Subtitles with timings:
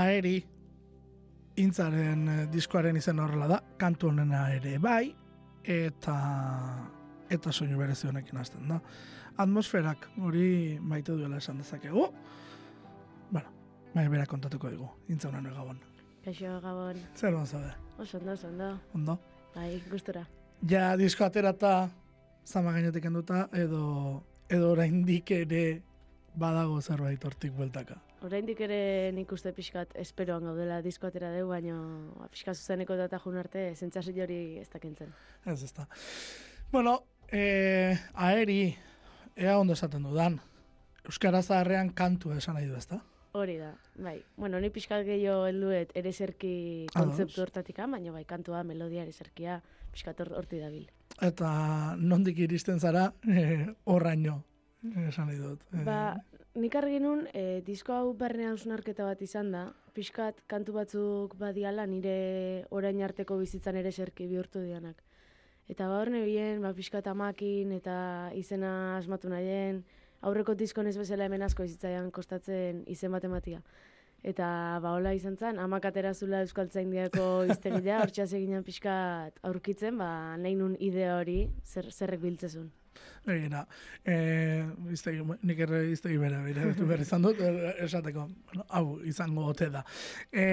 [0.00, 0.38] aeri
[1.60, 5.14] intzaren eh, diskoaren izen horrela da, kantu honena ere bai,
[5.64, 6.16] eta
[7.30, 8.80] eta soinu berezi honekin hasten da.
[9.40, 12.08] Atmosferak hori maite duela esan dezakegu.
[13.30, 13.54] Bueno,
[13.94, 15.78] bai bera kontatuko digu, intza honen gabon.
[16.24, 16.98] Kaixo, Gabon.
[17.16, 17.70] Zer bon zaude?
[17.98, 18.78] Oso ondo, oso ondo.
[18.94, 19.18] Ondo?
[19.54, 20.26] Bai, gustura.
[20.68, 21.88] Ja, disko aterata,
[22.44, 24.22] zama gainetik enduta, edo,
[24.52, 25.82] edo oraindik ere
[26.36, 27.96] badago zerbait hortik bueltaka.
[28.22, 31.76] Oraindik ere nik uste pixkat esperoan gaudela disko atera dugu, baina
[32.18, 35.14] ba, pixka zuzeneko data jun arte, zentzasi hori ez dakentzen.
[35.48, 35.86] Ez da.
[36.70, 36.98] Bueno,
[37.32, 38.74] e, aeri,
[39.36, 40.36] ea ondo esaten dudan,
[41.08, 43.00] Euskara zaharrean kantu esan nahi du ezta?
[43.32, 44.18] Hori da, bai.
[44.36, 49.62] Bueno, ni pixkat gehiago helduet ere zerki kontzeptu hortatik, baina bai, kantua, melodia ere zerkia,
[49.94, 50.84] pixkat hor- horti dabil.
[51.22, 54.42] Eta nondik iristen zara, e, horraino,
[55.08, 55.64] esan nahi dut.
[55.72, 56.02] E, Ba,
[56.54, 61.86] nik argi nun, e, disko hau barne hausnarketa bat izan da, pixkat kantu batzuk badiala
[61.86, 65.02] nire orain arteko bizitzan ere serki bihurtu dianak.
[65.70, 69.84] Eta ba hor nebien, ba, pixkat amakin eta izena asmatu nahien,
[70.20, 73.62] aurreko diskon ez bezala hemen asko bizitzaian kostatzen izen bat ematia.
[74.20, 74.46] Eta
[74.82, 80.58] ba hola izan zen, amak atera zula Euskaltzaindiako iztegilea, hortxaz eginan pixkat aurkitzen, ba nahi
[80.58, 82.68] nun idea hori zer, zerrek biltzezun.
[83.26, 83.66] Egina,
[84.04, 84.14] e,
[84.92, 89.68] iztegi, nik ere iztegi bera, bera, behar izan dut, er, esateko, bueno, hau izango ote
[89.70, 89.84] da.
[90.32, 90.46] E,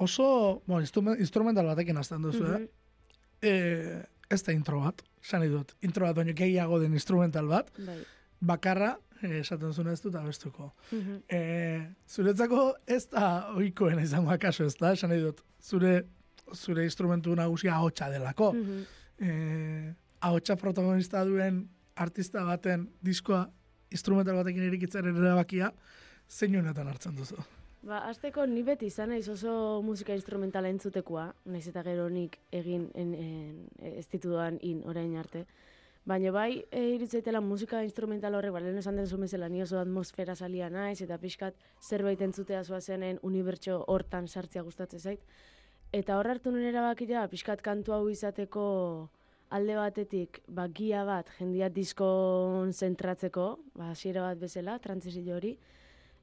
[0.00, 2.58] oso, instrumen- instrumental batekin hasten duzu, eh?
[2.58, 2.68] Mhm.
[3.42, 3.52] E,
[4.30, 7.98] ez da intro bat, esan dut, intro bat baino gehiago den instrumental bat, Bai.
[8.40, 10.72] bakarra, e, esaten zuen ez dut abestuko.
[10.90, 11.20] Mhm.
[11.28, 11.40] E,
[12.08, 16.06] zuretzako ez da oikoena izango akaso ez da, esan dut, zure,
[16.54, 18.52] zure instrumentu nagusia ahotsa delako.
[18.54, 18.82] Mhm.
[19.20, 21.64] eh, ahotsa protagonista duen
[21.96, 23.44] artista baten diskoa
[23.92, 25.70] instrumental batekin erikitzaren erabakia
[26.28, 27.36] zein honetan hartzen duzu.
[27.84, 32.88] Ba, azteko ni beti izan naiz oso musika instrumentala entzutekoa, naiz eta gero nik egin
[32.96, 33.58] en, en,
[34.00, 35.44] ez ditudan in orain arte.
[36.08, 40.70] Baina bai, e, iritzaitela musika instrumental horrek, balen esan den zumezela, ni oso atmosfera salia
[40.72, 45.36] naiz, eta pixkat zerbait entzutea zoazenen unibertso hortan sartzea gustatzen zait.
[45.92, 48.64] Eta hor hartu nuen erabakia, pixkat kantu hau izateko
[49.54, 53.48] alde batetik, ba, gia bat, jendia diskon zentratzeko,
[53.78, 55.54] ba, hasiera bat bezala, trantzizio hori,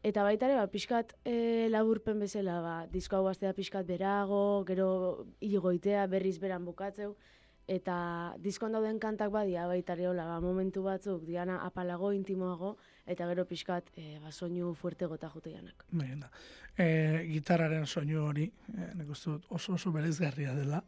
[0.02, 5.28] Eta baita ere, ba, pixkat e, laburpen bezala, ba, disko hau hastea pixkat berago, gero
[5.46, 7.12] igoitea berriz beran bukatzeu,
[7.70, 7.98] eta
[8.42, 13.94] diskon dauden kantak badia baita ere ba, momentu batzuk diana apalago, intimoago, eta gero pixkat
[13.96, 15.86] e, ba, soinu fuerte gota jute janak.
[15.92, 16.32] Baina.
[16.76, 20.82] E, gitarraren soinu hori, e, nik uste dut oso oso berezgarria dela.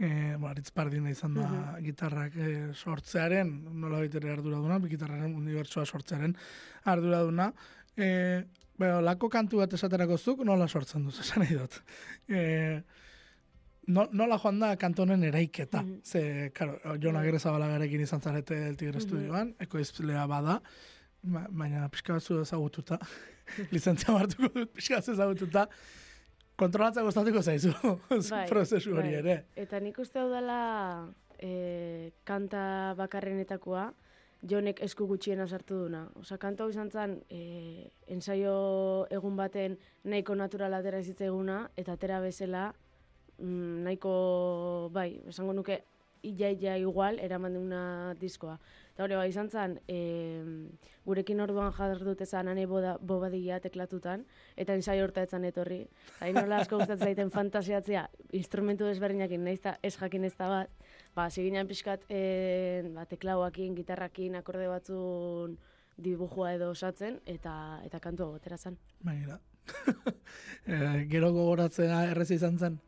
[0.00, 0.06] E,
[0.38, 1.82] bueno, Aritz Pardina izan da Mhm.
[1.84, 3.50] gitarrak e, sortzearen,
[3.80, 6.34] nola baitere arduraduna, gitarraren unibertsoa sortzearen
[6.84, 7.50] arduraduna.
[7.96, 8.44] E,
[8.80, 11.74] Beo, lako kantu bat esaterako zuk, nola sortzen duz, esan nahi dut.
[12.32, 12.80] E,
[13.92, 15.82] no, nola joan da kantonen eraiketa.
[15.82, 15.98] Mhm.
[16.02, 17.26] Ze, karo, Jon Bai.
[17.26, 19.02] Agirrezabalagarekin izan zarete el Tigre Mhm.
[19.04, 20.62] Estudioan, ekoizlea bada,
[21.22, 22.96] ba, baina pixka batzu ezagututa,
[23.70, 25.68] lizentzia hartuko dut pixka batzu ezagututa,
[26.60, 27.72] kontrolatza gustatuko zaizu
[28.32, 29.18] Bai, prozesu hori bai.
[29.22, 29.36] ere.
[29.56, 30.60] Eta nik uste hau dela
[31.40, 33.88] e, kanta bakarrenetakoa,
[34.50, 36.06] jonek esku gutxiena sartu duna.
[36.20, 42.20] Osa, kanta hau izan zen, e, ensaio egun baten nahiko naturala atera eguna, eta atera
[42.20, 42.70] bezala,
[43.38, 45.82] mm, nahiko, bai, esango nuke,
[46.22, 48.58] ia igual, eraman duna diskoa.
[49.00, 49.98] Eta hori, bai, izan zen, e,
[51.08, 54.26] gurekin orduan jardut ezan ane boda, bobadia teklatutan,
[54.60, 55.78] eta ensaio horta etzan etorri.
[56.20, 58.02] Hain nola asko gustatzen zaiten fantasiatzea,
[58.36, 60.84] instrumentu desberdinakin, nahiz eta ez jakin ez da bat,
[61.16, 62.20] ba, ziginan pixkat e,
[62.92, 65.56] ba, teklauakin, gitarrakin, akorde batzun
[65.96, 67.54] dibujua edo osatzen, eta
[67.88, 68.76] eta kantu hau atera zen.
[69.00, 69.40] Baina,
[70.68, 70.76] e,
[71.08, 72.80] gero gogoratzea errez izan zen.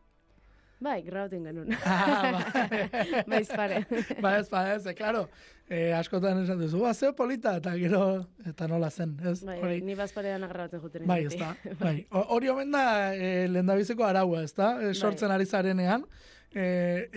[0.82, 1.69] Bai, grabatzen genuen.
[1.87, 3.23] Ah, bai.
[3.31, 3.82] Baiz pare.
[4.20, 5.29] ba ez, ba ez, e, claro,
[5.69, 8.00] e, askotan esan duzu, ba, zeo polita, eta gero,
[8.49, 9.38] eta nola zen, ez?
[9.46, 11.06] Bai, Hori- ni bazparean grabatzen juten.
[11.06, 11.52] Bai, ez da.
[11.82, 11.94] Bai.
[12.11, 12.84] Hori omen da
[13.14, 14.73] e, lehendabiziko araua, ez da?
[14.82, 16.05] E, sortzen ari zarenean,
[16.55, 16.67] e,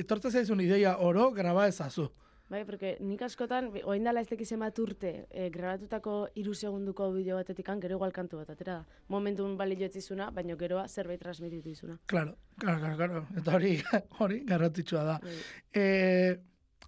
[0.06, 2.12] etortzen zaizun ideia oro, graba ezazu.
[2.50, 7.36] Bai, porque nik askotan, oain dala ez tekizen bat urte, e, grabatutako iru segunduko bideo
[7.40, 8.86] batetik gero igual kantu bat, atera da.
[9.08, 11.98] Momentun balio etzizuna, baina geroa zerbait transmititu izuna.
[12.06, 13.28] Claro, claro, claro, claro.
[13.38, 13.82] Eta hori,
[14.20, 15.20] hori garrantzitsua da.
[15.24, 15.36] Bai.
[15.74, 16.38] E,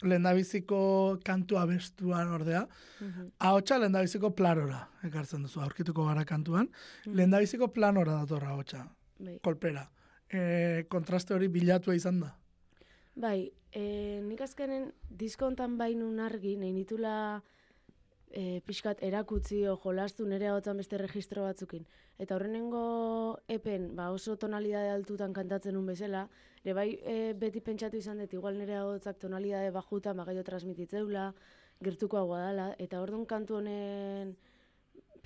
[0.04, 2.68] lehendabiziko kantu abestuan ordea,
[3.02, 3.32] Mhm.
[3.40, 6.70] ahotsa lehendabiziko planora ekartzen duzu, aurkituko gara kantuan,
[7.06, 7.16] Mhm.
[7.16, 8.88] lehendabiziko planora datorra ahotsa,
[9.20, 9.40] Bai.
[9.44, 9.90] kolpera.
[10.30, 12.37] E, kontraste hori bilatua izan da.
[13.18, 13.84] Bai, e,
[14.22, 17.14] nik azkenen disko hontan bainun argi, nahi nitula
[18.30, 21.88] e, pixkat erakutzi o jolastu nire hotzan beste registro batzukin.
[22.22, 22.84] Eta horrenengo
[23.56, 26.28] epen, ba, oso tonalidade altutan kantatzen un bezala,
[26.62, 31.32] ere bai e, beti pentsatu izan dut, igual nire hotzak tonalidade bajuta magaio transmititzeula,
[31.82, 34.38] gertuko hau dela, eta orduan kantu honen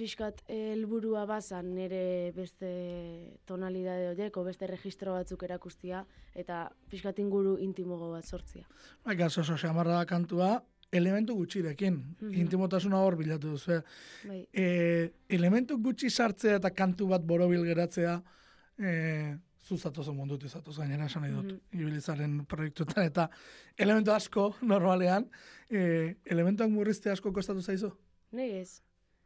[0.01, 2.69] pixkat helburua bazan nire beste
[3.45, 6.01] tonalidade horiek, beste registro batzuk erakustia,
[6.37, 8.65] eta pixkat inguru intimogo bat sortzia.
[9.05, 10.55] Bai, oso xamarra da kantua,
[10.91, 12.33] elementu gutxirekin, Mhm.
[12.41, 13.71] intimotasuna hor bilatu duzu.
[13.77, 13.81] eh.
[14.27, 18.21] Bai, E, elementu gutxi sartzea eta kantu bat borobil geratzea,
[18.79, 21.79] e, zuzatozo mundutu izatoz gainera esan nahi dut, Mhm.
[21.79, 23.29] ibilizaren proiektuetan, eta
[23.77, 25.29] elementu asko, normalean,
[25.69, 27.91] e, elementuak murrizte asko kostatu zaizu?
[28.31, 28.81] Nei ez.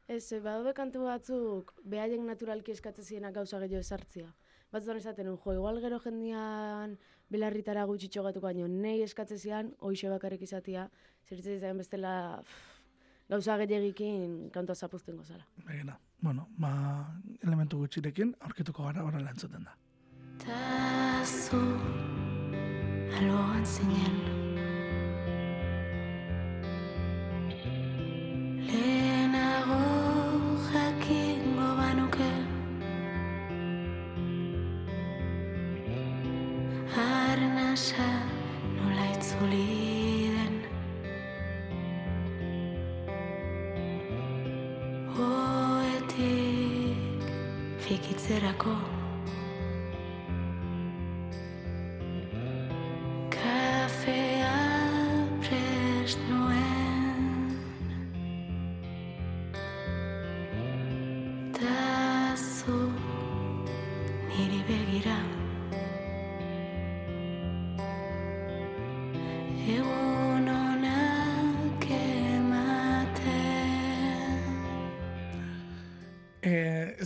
[0.08, 4.28] Ez, e, badaude kantu batzuk behaiek naturalki eskatzen zienak gauza gehiago esartzia.
[4.74, 6.98] Batzutan esaten un, jo, igual gero jendian
[7.32, 10.90] belarritara gutxi txogatuko baino, nei eskatzen zian, hoixe bakarrik izatia,
[11.26, 12.14] zeritzen zain bestela
[12.44, 12.76] pff,
[13.34, 15.48] gauza gehiagikin kantua zapuzten gozala.
[15.66, 16.76] Begina, bueno, ba,
[17.42, 19.76] elementu gutxirekin, aurkituko gara horrela entzuten da.
[20.46, 21.62] Ta zu
[23.18, 24.35] alboan zinen
[37.86, 38.26] Arnasa
[38.76, 40.56] nola itzuli den.
[45.26, 47.22] Oetik
[47.86, 48.95] fikitzerako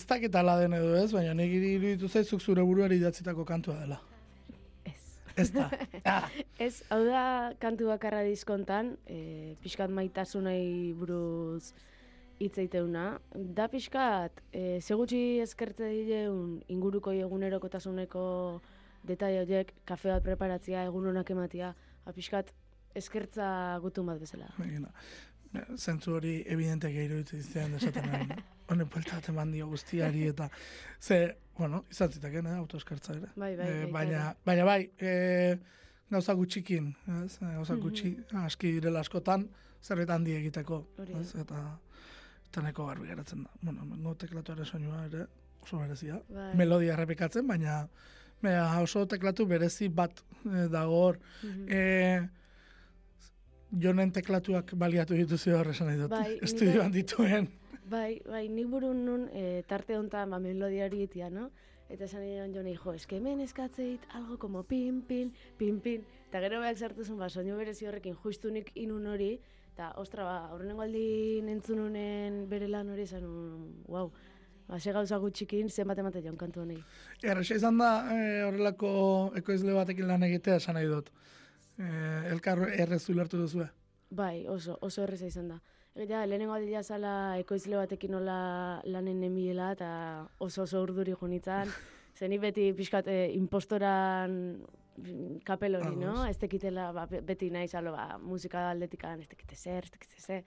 [0.10, 4.00] dakit ala den edo ez, baina nik iruditu zaizuk zure buruari idatzitako kantua dela.
[5.40, 5.52] Ez.
[5.56, 5.70] Da.
[6.04, 6.28] Ah,
[6.66, 11.72] Ez, hau da kantu bakarra diskontan, e, pixkat maitasunei buruz
[12.40, 13.06] hitz eiteuna.
[13.34, 18.24] Da pixkat, e, segutxi eskertze dileun inguruko egunerokotasuneko
[19.08, 21.74] detaile horiek, kafe bat preparatzia, egun honak ematia,
[22.04, 22.52] ba, pixkat
[23.00, 23.48] eskertza
[23.84, 24.50] gutun bat bezala.
[24.58, 24.92] Begina.
[25.78, 28.34] Zentzu hori evidentek iruditzen zitzen desaten
[28.70, 30.50] honen buelta bat eman dio guztiari eta
[31.02, 31.20] ze,
[31.58, 33.32] bueno, izan zitaken, eh, autoeskertza ere.
[33.36, 35.58] Bai, bai, bai, baina, baina bai, e,
[36.12, 36.94] gauza gutxikin,
[37.24, 37.40] ez?
[37.42, 38.14] Eh, Gauza gutxi,
[38.44, 39.48] aski direla askotan,
[39.82, 41.34] zerbait handi egiteko, ez?
[41.42, 41.64] Eta,
[42.46, 43.52] eta neko garbi geratzen da.
[43.62, 45.26] Bueno, no teklatu ere soinua ere,
[45.64, 46.22] oso berezia.
[46.30, 46.52] Bai.
[46.62, 47.82] Melodia errepikatzen, baina,
[48.42, 51.20] baina oso teklatu berezi bat eh, dago hor.
[51.44, 51.66] Mhm.
[51.70, 52.30] E,
[53.72, 56.12] jonen teklatuak baliatu dituzu hor esan nahi dut.
[56.12, 57.02] Bai, Estudioan bai.
[57.02, 57.50] dituen.
[57.90, 61.50] Bai, bai, nik burun nun e, tarte honetan ba, melodiari itia, no?
[61.90, 66.04] Eta esan nion jo jo, eske hemen eskatzeit algo como pin, pin, pin, pin.
[66.30, 69.40] Eta gero behar sartu zuen, ba, soinu berezi horrekin justunik inun hori,
[69.74, 73.26] eta ostra, ba, horrenengo aldi nentzununen bere lan hori esan
[73.88, 74.12] wow,
[74.68, 76.78] ba, ze gauza gutxikin zenbat emate joan kantu honei.
[77.24, 78.92] Erresa izan da e, horrelako
[79.36, 81.10] ekoizle batekin lan egitea esan nahi dut.
[81.80, 81.90] E,
[82.34, 83.70] elkar errezu lertu duzue.
[84.10, 85.60] Bai, oso, oso erreza izan da.
[86.08, 89.90] Ja, lehenengo aldia zala ekoizle batekin nola lanen nemiela eta
[90.40, 91.72] oso oso urduri junitzan.
[92.20, 94.62] Zeni beti pixkat eh, impostoran
[95.48, 96.26] kapel hori, no?
[96.28, 100.20] Ez tekitela, ba, be- beti nahi zalo, ba, musika aldetikan, ez tekite zer, ez tekite
[100.22, 100.44] zer.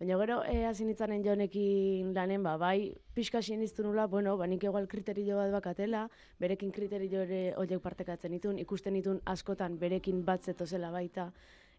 [0.00, 4.62] Baina gero, e, hasi nitzanen jonekin lanen, ba, bai, pixka siniztu nula, bueno, ba, nik
[4.64, 6.06] igual kriterio bat bakatela,
[6.40, 11.26] berekin kriterio ere horiek partekatzen ditun, ikusten ditun askotan berekin bat zetozela baita,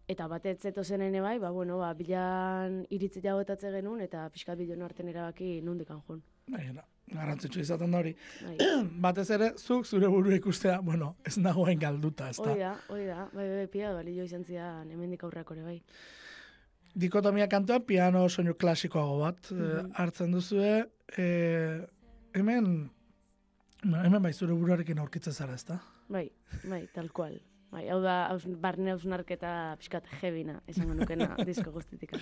[0.06, 4.86] eta batet zetozen ene bai, ba, bueno, ba, bilan iritzi jagotatze genuen, eta pixka bilon
[4.86, 6.22] arten erabaki nundikan joan.
[6.46, 8.14] Baina, garrantzitsu izaten da hori.
[8.46, 8.56] Bai.
[9.08, 12.46] Batez ere, zuk zure burua ikustea, bueno, ez nagoen galduta, ez da.
[12.46, 15.80] Hoi da, hoi da, bai, bai, pia, balio izan zidan hemendik aurrako ere, bai.
[16.94, 19.92] Dikotomia kantua piano soinu klasikoago bat eh, Mhm.
[19.96, 20.90] hartzen duzue.
[21.16, 21.86] E,
[22.34, 22.90] hemen,
[23.82, 25.78] bueno, hemen bai zure buruarekin aurkitzen zara, ez da?
[26.08, 26.30] Bai,
[26.68, 27.40] bai, tal cual.
[27.72, 32.12] Bai, hau da, haus, barne hausnarketa pixkat jebina, esango nukena disko guztitik.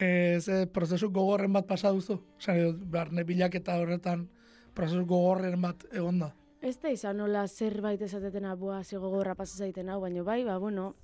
[0.00, 2.16] E, ze prozesu gogorren bat pasa duzu?
[2.46, 4.28] Dut, barne bilaketa horretan
[4.74, 6.30] prozesu gogorren bat egon da.
[6.62, 10.56] Ez da izan nola zerbait esatetena boa ze gogorra pasa zaiten hau, baina bai, ba,
[10.58, 10.94] bueno,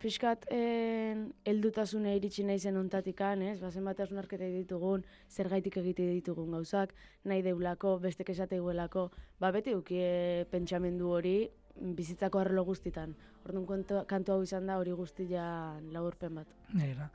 [0.00, 3.58] pixkat en, eldutasune iritsi nahi zen ontatikan, ez?
[3.60, 9.10] Ba, zenbat hausnarketa ditugun, zergaitik egite ditugun gauzak, nahi deulako, bestek esate guelako,
[9.40, 11.36] ba, beti ukie pentsamendu hori,
[11.76, 13.14] bizitzako arlo guztitan.
[13.44, 16.54] Orduan kantu, kantu hau izan da hori guztian laburpen bat.
[16.74, 17.10] Nera.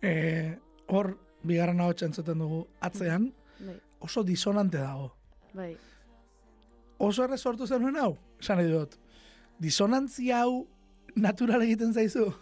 [0.00, 0.54] E,
[0.88, 3.32] hor, bigarren hau entzuten dugu atzean,
[3.64, 5.12] Bai, oso disonante dago.
[5.54, 5.76] bai.
[6.98, 8.94] Oso erre sortu zenuen hau, esan nahi dut.
[9.58, 10.66] Disonantzia hau
[11.16, 12.32] natural egiten zaizu.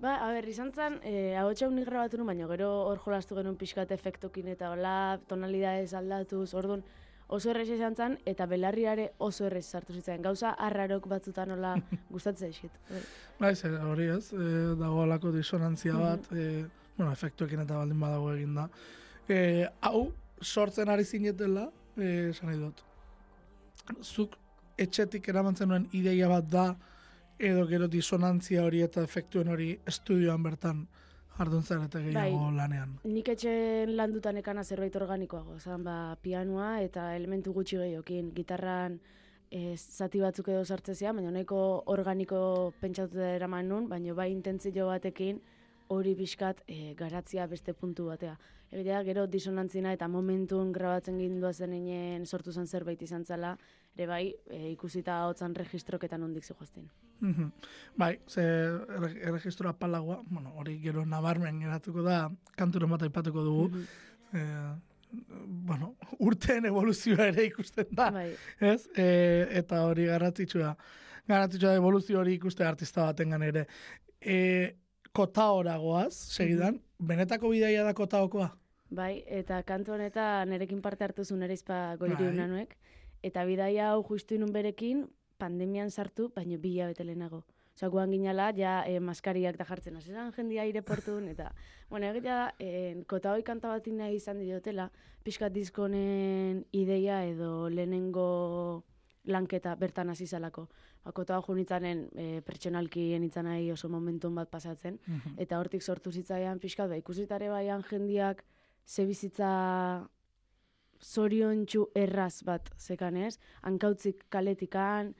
[0.00, 3.56] Ba, a ber, izan zen, e, hau nik grabatu nuen, baina gero hor jolastu genuen
[3.58, 6.84] pixkat efektokin eta hola, tonalidades aldatuz, orduan
[7.26, 10.22] oso errez izan zen, eta belarriare oso errez sartu zitzen.
[10.22, 11.74] Gauza arrarok batzutan hola
[12.14, 12.78] gustatzen zaizkit.
[12.90, 13.02] Bai.
[13.40, 16.64] Bai, ze, hori ez, e, dago alako disonantzia bat, e,
[16.96, 18.68] bueno, efektuekin eta baldin badago egin da.
[19.28, 21.66] E, hau, sortzen ari zinetela,
[22.00, 22.84] esan nahi dut.
[24.00, 24.38] Zuk
[24.80, 26.68] etxetik eramantzen nuen ideia bat da,
[27.40, 30.82] edo gero disonantzia hori eta efektuen hori estudioan bertan
[31.38, 32.56] jardun zarete gehiago Bai.
[32.56, 32.98] lanean.
[33.08, 38.98] Nik etxen landutan ekana zerbait organikoago, zan ba, pianoa eta elementu gutxi gehiokin, gitarran
[39.50, 41.62] e, zati batzuk edo sartzezia, baina nahiko
[41.94, 42.42] organiko
[42.80, 45.40] pentsatu eraman nun, baina bai intentzio batekin
[45.90, 48.36] hori pixkat e, garatzia beste puntu batea.
[48.70, 53.56] Egitea, gero disonantzina eta momentun grabatzen gindua zeninen sortu zen zerbait izan zela,
[53.96, 56.46] ere bai, e, ikusita hotzan registroketan ondik
[57.20, 57.28] zijoazten.
[57.28, 57.50] Mhm.
[57.96, 63.68] Bai, ze erre- erregistroa palagoa, bueno, hori gero nabarmen geratuko da, kanturen bat aipatuko dugu.
[63.68, 63.84] Mhm.
[64.32, 64.74] Eh,
[65.46, 68.88] bueno, urteen evoluzioa ere ikusten da, Bai, ez?
[68.96, 70.76] E, eta hori garrantzitsua.
[71.26, 73.66] Garrantzitsua evoluzio hori ikuste artista batengan ere.
[74.20, 74.76] E,
[75.12, 78.56] kotaora goaz, segidan, benetako bidaia da kotaokoa?
[78.90, 82.66] Bai, eta kantu honetan nerekin parte hartu zuen ere izpa goiri Bai.
[83.22, 85.08] Eta bidaia hau justu inun berekin,
[85.40, 87.42] pandemian sartu, baino bi hilabete lehenago.
[87.74, 91.48] Osa, guan ginala, ja eh, maskariak da jartzen, hasizan jendia aireportun, eta,
[91.88, 94.90] bueno, egitea eh, kota hoi kanta bat nahi izan diotela,
[95.24, 98.84] pixkat diskonen ideia edo lehenengo
[99.24, 100.68] lanketa bertan hasi zalako.
[101.04, 104.98] Ba, kota hau junitzanen e, pertsonalki enitzan nahi oso momentun bat pasatzen,
[105.40, 108.44] eta hortik sortu zitzaian pixkat, ba, ikusitare baian jendiak
[108.84, 109.50] ze bizitza
[111.02, 115.14] zoriontsu erraz bat zekanez, hankautzik kaletikan,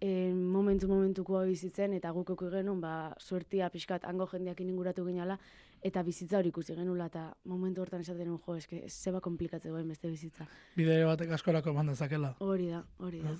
[0.00, 5.38] e, momentu momentukoa bizitzen, eta guk eko genuen, ba, suertia pixkat hango jendeak inguratu ginala,
[5.84, 9.88] eta bizitza hori ikusi genula, eta momentu hortan esaten nuen, jo, eske, zeba komplikatzen goen
[9.88, 10.46] beste bizitza.
[10.76, 12.34] Bideo batek askorako eman dezakela.
[12.40, 13.36] Hori da, hori da.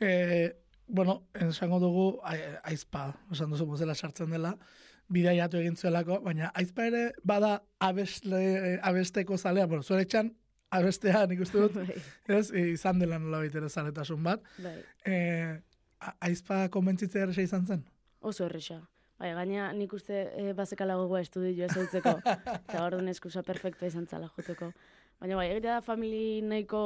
[0.00, 4.54] E, bueno, esango dugu ai- aizpa, esan duzu mozela sartzen dela,
[5.08, 10.34] bidaiatu egin zuelako, baina aizpa ere bada abesle, abesteko zalea, bueno, zure etxan
[10.74, 11.96] abestea nik uste dut, bai,
[12.38, 14.44] ez, e, izan dela nola baitere zaletasun bat.
[14.62, 14.76] bai.
[15.06, 15.16] E,
[16.28, 17.82] aizpa konbentzitzea erresa izan zen?
[18.20, 18.80] Oso erresa.
[19.18, 22.14] Bai, gaina nik uste e, bazekala gogoa estudio ez hautzeko,
[22.68, 24.70] eta hor duen eskusa perfektua izan zala joteko.
[25.18, 26.82] Baina bai, egitea da famili nahiko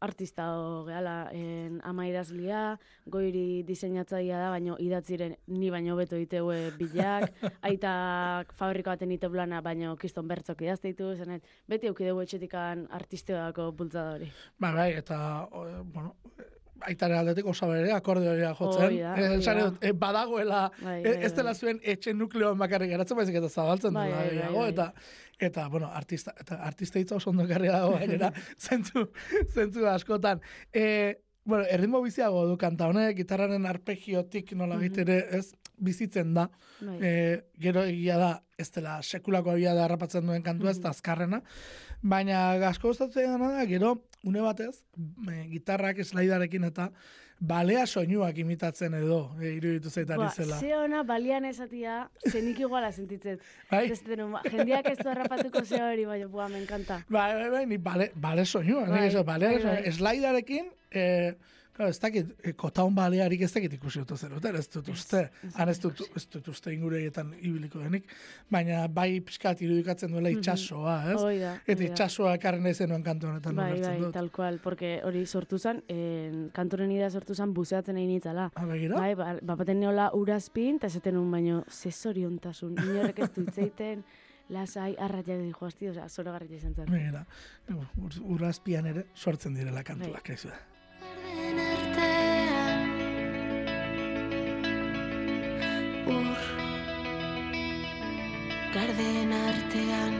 [0.00, 0.46] artista
[0.86, 2.78] gehala, en, ama idazlia,
[3.10, 7.28] goiri diseinatzailea da, baino idatziren ni baino beto iteue bilak,
[7.68, 14.16] aitak fabrika baten ite blana, baino kiston bertzok idazteitu, zenet, beti aukideu etxetikan artisteako bultzada
[14.16, 14.30] hori.
[14.58, 15.20] Ba, bai, eta,
[15.52, 16.16] o, bueno,
[16.86, 18.98] aitare aldetik oso bere akordeoia jotzen.
[18.98, 21.58] Da, Eh, esan dut, eh, badagoela, Bai, eh, bai, ez dela bai.
[21.58, 24.92] zuen etxe nukleoan bakarrik geratzen, baizik eta zabaltzen Bai, dela bai, gehiago, eta
[25.40, 29.06] eta, bueno, artista, eta artista hitza oso ondo ekarri dago gainera, zentzu,
[29.54, 30.40] zentzu askotan.
[30.72, 34.98] E, bueno, erritmo biziago du kanta honek, gitarraren arpegiotik nola Mhm.
[35.00, 36.50] ere, ez, bizitzen da.
[37.00, 41.40] E, gero egia da, ez dela sekulako egia da harrapatzen duen kantua, ez da azkarrena.
[42.02, 44.82] Baina asko gustatzen dena da, gero, une batez,
[45.28, 46.86] e, gitarrak slaidarekin eta
[47.40, 50.58] balea soinuak imitatzen edo, e, iruditu zaitari Ba, zela.
[50.60, 53.40] ze ona balian esatia, zenik iguala sentitzet.
[53.70, 53.86] Bai?
[54.32, 57.02] Ba, jendeak ez du harrapatuko ze hori, baina, bua, me encanta.
[57.08, 59.92] Bai, bai, bai, ni bale, bale soinua, Bai, bai, bai, bai.
[59.92, 61.34] Slaidarekin, eh,
[61.88, 65.68] ez dakit, eh, kotaun balearik ez dakit ikusi dut zer, ez dut uste, ez han
[65.68, 68.04] ez dut, ez dut uste ingureietan ibiliko denik,
[68.50, 71.20] baina bai pixkat irudikatzen duela itxasoa, ez?
[71.20, 74.12] Hoi da, Eta itxasoa ekarren nahi zenuen kantu honetan Bai, bai, dut.
[74.12, 78.50] tal cual, porque hori sortu zen, en, kantoren idea sortu zen buzeatzen egin itzala.
[78.54, 78.98] Ah, begira?
[78.98, 84.04] Bai, ba, bapaten neola urazpin, eta esaten un baino, ze zoriontasun, inorek ez du itzeiten,
[84.50, 86.90] lasai, arraiak di joazti, osea, zoro garrila izan zen.
[86.90, 87.24] Begira,
[87.70, 90.34] ur, urazpian ere sortzen direla kantuak, Bai.
[90.34, 91.69] aizu da.
[96.10, 96.38] Ur
[98.74, 100.14] Garden artean.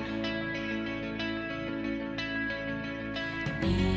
[3.63, 3.90] Nire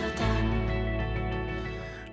[0.00, 0.48] basotan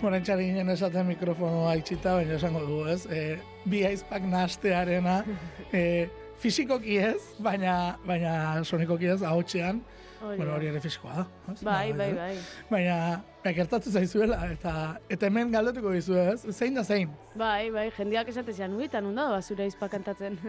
[0.02, 3.08] Bueno, entxari ginen esaten mikrofonoa itxita, baina esango dugu ez.
[3.10, 3.22] E,
[3.66, 5.24] bi aizpak nastearena,
[5.74, 6.06] e,
[6.38, 9.82] fisikoki ez, baina, baina sonikoki ez, ahotxean.
[10.22, 11.26] Hori Bueno, hori ere fisikoa da.
[11.66, 12.14] Bai, bai, eh?
[12.20, 12.30] bai.
[12.70, 12.96] Baina,
[13.42, 14.74] baina gertatu zaizuela, eta,
[15.10, 17.10] eta hemen galdetuko dizu ez, zein da zein.
[17.38, 20.38] Bai, bai, jendeak esatezian, ui, eta nunda da, zure izpa kantatzen.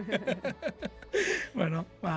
[1.59, 2.13] Bueno, ba,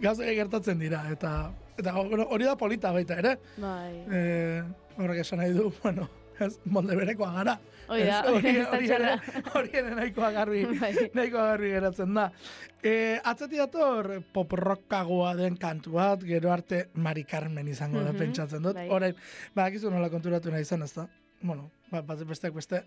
[0.00, 3.36] gauzak gertatzen dira, eta, eta hori da polita baita ere.
[3.56, 4.04] bai.
[4.10, 4.62] E,
[5.00, 6.08] horrek esan nahi du, bueno,
[6.40, 7.58] ez, molde berekoa gara.
[7.90, 9.14] Hori da, hori, da hori, ere,
[9.54, 10.92] hori ere nahikoa garbi, Bai.
[11.14, 12.28] nahikoa garbi geratzen da.
[12.82, 12.92] E,
[13.24, 18.62] atzeti dator pop rockagoa den kantu bat, gero arte Mari Carmen izango da Mhm, pentsatzen
[18.62, 18.74] dut.
[18.78, 18.86] bai.
[18.94, 19.16] Orain,
[19.56, 21.08] badakizu nola konturatu nahi zen, ez da?
[21.42, 22.84] Bueno, ba, bat besteak beste,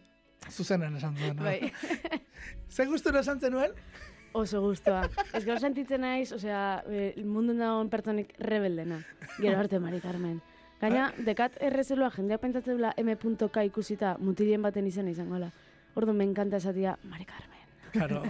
[0.49, 1.35] zuzenen esan duen.
[1.37, 1.71] Bai.
[2.73, 3.71] Ze gustura esan zenuen?
[4.33, 5.03] Oso guztua.
[5.33, 8.97] Ez gero sentitzen naiz, osea, e, mundu dagoen pertsonik rebeldena.
[9.37, 10.39] Gero arte, Mari Carmen.
[10.81, 15.51] Gaina, dekat errezelua jendeak pentsatzen dula M.K ikusita mutilien baten izena izangola.
[15.95, 17.61] Ordu, me encanta esatia, Mari Carmen.
[17.93, 18.23] Claro.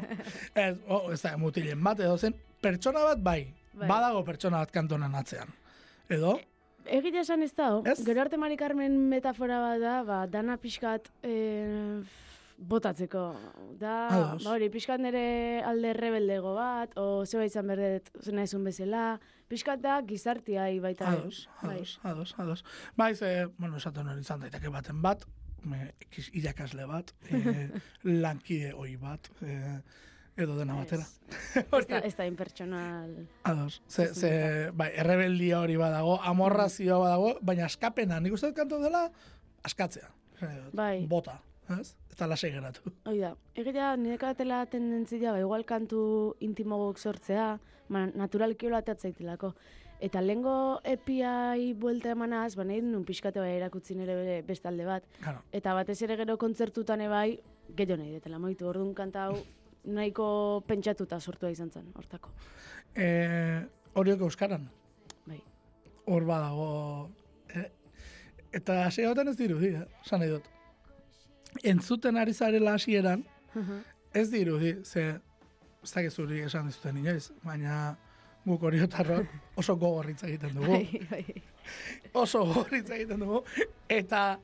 [0.54, 3.88] ez, oh, ez da, mutilen bat, edo zen, pertsona bat bai, Bai.
[3.88, 5.56] badago pertsona bat kantonan atzean.
[6.12, 6.36] Edo,
[6.84, 7.70] Egia esan ez da,
[8.04, 11.36] gero arte Mari Carmen metafora bat da, ba, dana pixkat e,
[12.58, 13.24] botatzeko.
[13.80, 14.44] Da, Ados.
[14.44, 19.20] ba hori, pixkat nire alde rebeldego bat, o zeba izan berdet, zena izun bezala,
[19.52, 21.10] pixkat da gizartiai baita.
[21.12, 21.22] ere.
[21.22, 21.76] ados, Bai.
[21.76, 22.66] ados, ados, ados.
[22.96, 25.26] Bai, ze, bueno, esaten hori izan daiteke baten bat,
[25.64, 25.94] me,
[26.34, 27.70] irakasle bat, e,
[28.24, 29.60] lankide oi bat, e,
[30.36, 31.06] edo dena batera.
[31.56, 33.16] Ez da, impertsonal.
[33.44, 34.34] Ados, ze, ze,
[34.74, 39.08] bai, errebeldia hori badago, amorrazioa badago, baina askapena, nik uste dut kantu dela,
[39.64, 40.10] askatzea.
[40.74, 41.06] Bai.
[41.08, 41.38] Bota,
[41.80, 41.94] ez?
[42.14, 42.92] Eta lasei geratu.
[43.10, 46.02] Hoi da, egitea nire katela tendentzia, ba, igual kantu
[46.46, 47.56] intimogok sortzea,
[47.90, 49.50] ma, naturalki hola atatzaitelako.
[50.04, 50.54] Eta lengo
[50.86, 55.08] epiai buelta emanaz, ba nahi nun pixkate bai erakutzi nire bere beste alde bat.
[55.24, 55.42] Claro.
[55.56, 57.40] Eta batez ere gero kontzertutan ebai,
[57.74, 59.40] gehiago nahi detela, moitu, orduan kanta hau
[59.98, 60.28] nahiko
[60.70, 62.30] pentsatuta sortua izan zen, hortako.
[62.94, 63.08] E,
[63.98, 64.70] horiok euskaran,
[65.26, 65.42] Bai.
[66.06, 66.74] hor badago,
[67.50, 67.70] e,
[68.60, 69.88] eta hasi ez dirudi, eh?
[70.12, 70.54] Nahi dut.
[71.64, 73.24] Entzuten ari zarela hasieran,
[74.14, 75.20] ez dirudi, ze,
[75.84, 77.96] ez dakit zuri esan dizuten inoiz, baina
[78.46, 80.80] guk oriotarrok oso gogorritza egiten dugu.
[82.24, 83.40] Oso gogorritza egiten dugu,
[83.88, 84.40] eta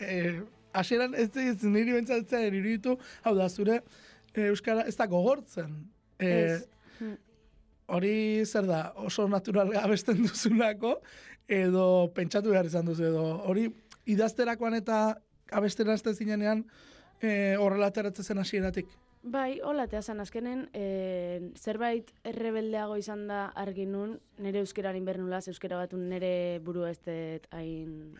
[0.00, 0.38] eh,
[0.72, 2.94] hasieran ez ez niri bentsatzen iruditu,
[3.24, 5.80] hau da, zure eh, Euskara ez da gogortzen.
[6.20, 7.16] Hmm.
[7.88, 10.98] hori zer da, oso natural abesten duzulako,
[11.48, 13.64] edo pentsatu behar izan duzu, edo hori
[14.10, 15.00] idazterakoan eta
[15.52, 16.64] abestera azten zinenean
[17.20, 18.88] eh, horrela zen hasieratik.
[19.22, 25.76] Bai, hola, azan azkenen, e, zerbait errebeldeago izan da argi nun, nire euskeran inbernulaz, euskera
[25.76, 28.16] batun nire buru ez dut hain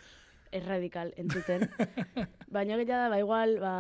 [0.53, 1.71] erradikal entzuten.
[2.55, 3.73] Baina gila da, ba, igual, ba,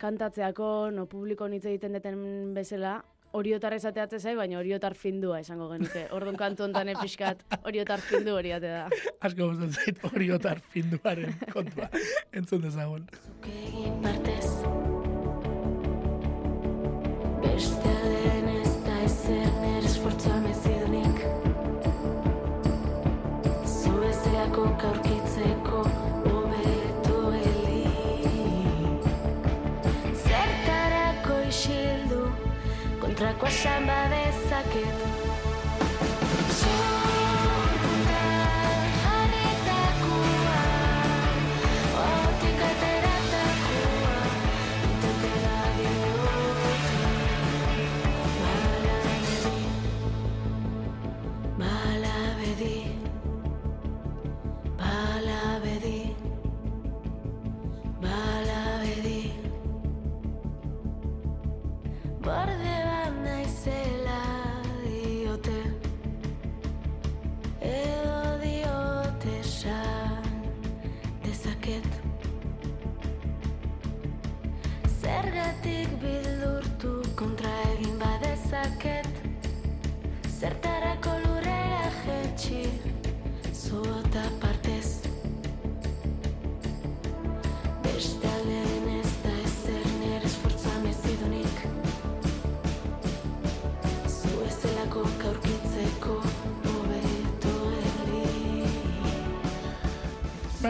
[0.00, 3.02] kantatzeako, no publiko hitz egiten deten bezala,
[3.32, 6.04] oriotar esateatze zai, baina oriotar findua esango genuke.
[6.16, 8.84] Orduan kantu hontan epizkat, oriotar findu hori ate da.
[9.20, 11.88] Asko gustatzen zait hori otar finduaren kontua.
[12.32, 13.08] Entzun dezagun.
[13.48, 14.48] egin partez
[17.42, 20.41] Beste aldean ez da ezer nire
[33.32, 33.86] kontrako esan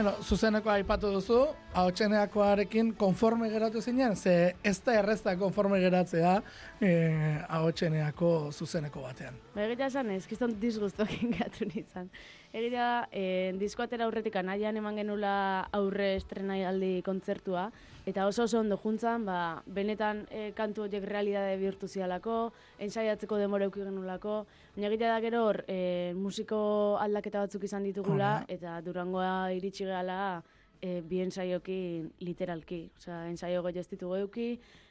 [0.02, 1.36] Bueno, zuzeneko aipatu duzu,
[1.78, 6.32] ahotseneakoarekin konforme geratu zinen, ze ez da errezta konforme geratzea
[6.80, 9.36] eh, ahotseneako zuzeneko batean.
[9.54, 12.10] Ba, egitea esan ez, kiston disgustokin gatu nintzen.
[12.50, 15.36] Egitea, eh, disko atera aurretik anaian eman genula
[15.70, 17.68] aurre estrenaialdi kontzertua,
[18.06, 23.68] eta oso oso ondo juntzan, ba, benetan eh, kantu horiek realidade bihurtu zialako, ensaiatzeko demora
[23.68, 24.42] euki genulako,
[24.74, 28.48] baina egitea da gero hor, eh, musiko aldaketa batzuk izan ditugula, Hora.
[28.48, 30.42] eta durangoa iritsi gehala,
[30.82, 32.82] e, bi ensaiokin literalki.
[32.98, 34.48] Osea, ensaio gehi ez ditugu euki,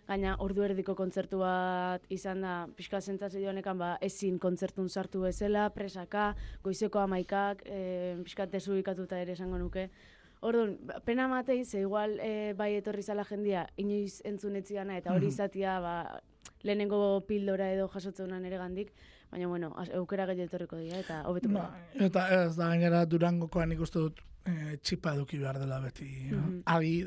[0.08, 5.67] gaina ordu erdiko kontzertu bat izan da, pixka zentzazio honekan, ba, ezin kontzertun sartu bezala,
[5.76, 6.32] presaka,
[6.63, 9.89] goizeko amaikak, e, pixka desu ikatuta ere esango nuke.
[10.41, 15.13] Orduan, ba, pena matei, ze igual e, bai etorri zala jendia, inoiz entzun etziana, eta
[15.13, 15.34] hori Mhm.
[15.34, 16.21] izatia, ba,
[16.63, 18.91] lehenengo pildora edo jasotzeunan ere gandik,
[19.32, 22.06] baina, bueno, eukera gehi etorriko dira, eta hobetuko Ba, da.
[22.06, 26.06] eta ez da gainera Durangokoan ikuste dut eh, txipa eduki behar dela beti.
[26.32, 26.62] Mm Mhm.
[26.65, 27.06] Agi,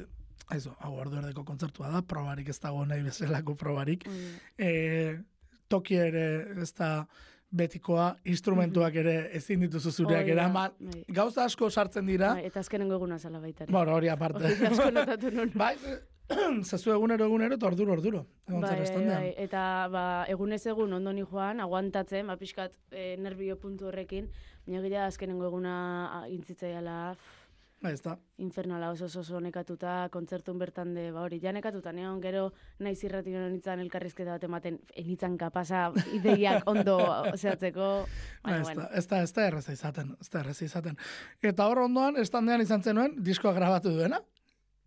[0.55, 4.05] eso, hau ordu erdeko kontzertua da, probarik ez dago nahi bezalako probarik.
[4.05, 4.65] Da.
[4.65, 5.19] E,
[5.69, 7.07] toki ere ez da
[7.55, 10.75] betikoa, instrumentuak ere ezin dituzu zureak da, eraman.
[10.81, 11.05] bai.
[11.15, 14.45] Gauza asko sartzen dira, Bai, eta azkenengo eguna zala baita bueno, hori aparte.
[14.51, 15.53] Hori asko notatu nun.
[15.65, 15.75] bai,
[16.71, 18.25] zezu egunero egunero eta orduro orduro.
[18.49, 19.29] Bai, bai, bai.
[19.45, 19.63] Eta
[19.93, 24.31] ba, egunez egun ondo ni joan, aguantatzen, ba, pixkat e, nervio puntu horrekin,
[24.67, 25.75] baina gila azkenengo eguna
[26.09, 26.99] a, intzitzaiala
[27.85, 28.15] Bai, ez da.
[28.41, 32.47] infernala oso oso nekatuta, kontzertun bertan de, ba hori, ja nekatuta, neon gero
[32.81, 36.97] naiz irrati nitzan elkarrizketa bat ematen, enitzan kapasa ideiak ondo
[37.37, 37.89] zehatzeko,
[38.45, 40.97] Ba, ez, da, ez, da, ez da erreza izaten, ez da erreza izaten.
[41.43, 44.23] Eta hor ondoan, estandean izan zenuen, diskoa grabatu duena,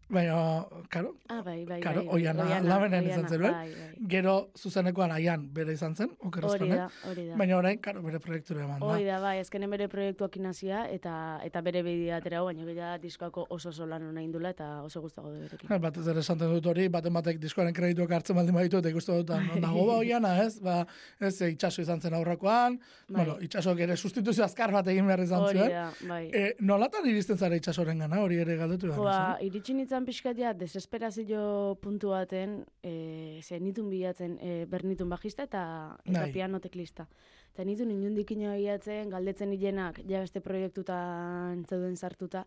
[0.09, 3.51] baina, karo, Ah, bai, bai, Karo, bai, bai, Oiana Oiana, Labenean izan Oiana, zenuen.
[3.51, 4.07] Bai, bai.
[4.07, 7.35] gero zuzenekoan aian bere izan zen, Hori okerreztan, da, hori da.
[7.35, 8.85] baina orain, karo, bere proiektura eman da.
[8.85, 13.47] Hoi da, bai, azkenen bere proiektuak inazia eta eta bere bidea atera baina gila diskoako
[13.49, 15.71] oso oso lan hona indula eta oso gustago de berekin.
[15.71, 19.17] Eh, Batez ere esaten dut hori, baten batek diskoaren kredituak hartzen baldin baditu, eta ikusten
[19.19, 20.59] dut, non dago ba oiana, ez?
[20.61, 20.85] Ba,
[21.19, 23.15] ez, itxaso izan zen aurrekoan, Bai.
[23.25, 25.69] bueno, itxasok ere sustituzio azkar bat egin behar izan Hori zuen.
[25.71, 26.29] da, bai.
[26.33, 28.99] E, nolatan iristen zara itxasoren gana, hori ere galdetu behar.
[29.01, 29.45] Izan?
[29.47, 35.97] iritsi nintzen pixkat ja, desesperazio puntu baten, e, ze nitun bilatzen e, bernitun bajista eta,
[36.05, 36.31] eta Bai.
[36.31, 37.07] piano teklista.
[37.53, 42.45] Eta nitun inundik ino bilatzen, galdetzen hilenak, ja beste proiektutan zeuden sartuta,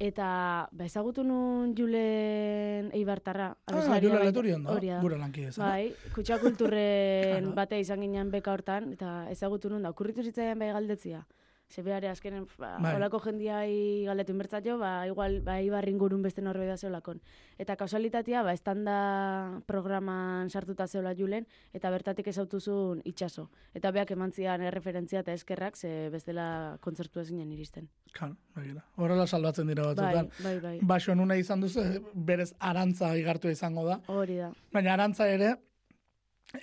[0.00, 3.52] eta ba, ezagutu nun Julen Eibartarra.
[3.66, 5.00] Ah, abeslaria Jule baita- Leturi ondo, hori da.
[5.00, 5.68] gure lankide zara.
[5.70, 7.54] Bai, kutsa kulturren Claro.
[7.54, 11.24] bate izan ginen beka hortan, eta ezagutu nun da, okurritu zitzaidan bai galdetzia.
[11.68, 12.94] Zebeare azkenen, ba, Bai.
[12.96, 17.20] olako jendiai galdetu inbertzat ba, igual, ba, ibarringurun beste norbait da zeolakon.
[17.60, 21.44] Eta kausalitatea, ba, estanda programan sartuta zeola julen,
[21.76, 23.50] eta bertatik ezautuzun itxaso.
[23.76, 27.90] Eta beak eman zian erreferentzia eta eskerrak, ze bestela kontzertu ezinen iristen.
[28.16, 28.82] Claro, begira.
[28.96, 30.30] Horrela salbatzen dira Bai, batzuetan.
[30.42, 30.78] bai, bai.
[30.80, 34.00] Baso nuna izan duzu, berez arantza igartu izango da.
[34.08, 34.48] Hori da.
[34.72, 35.52] Baina arantza ere,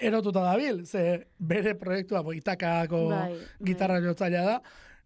[0.02, 3.46] erotuta dabil, ze bere proiektua boitakako Bai, bai.
[3.70, 4.58] gitarra jotzailea da,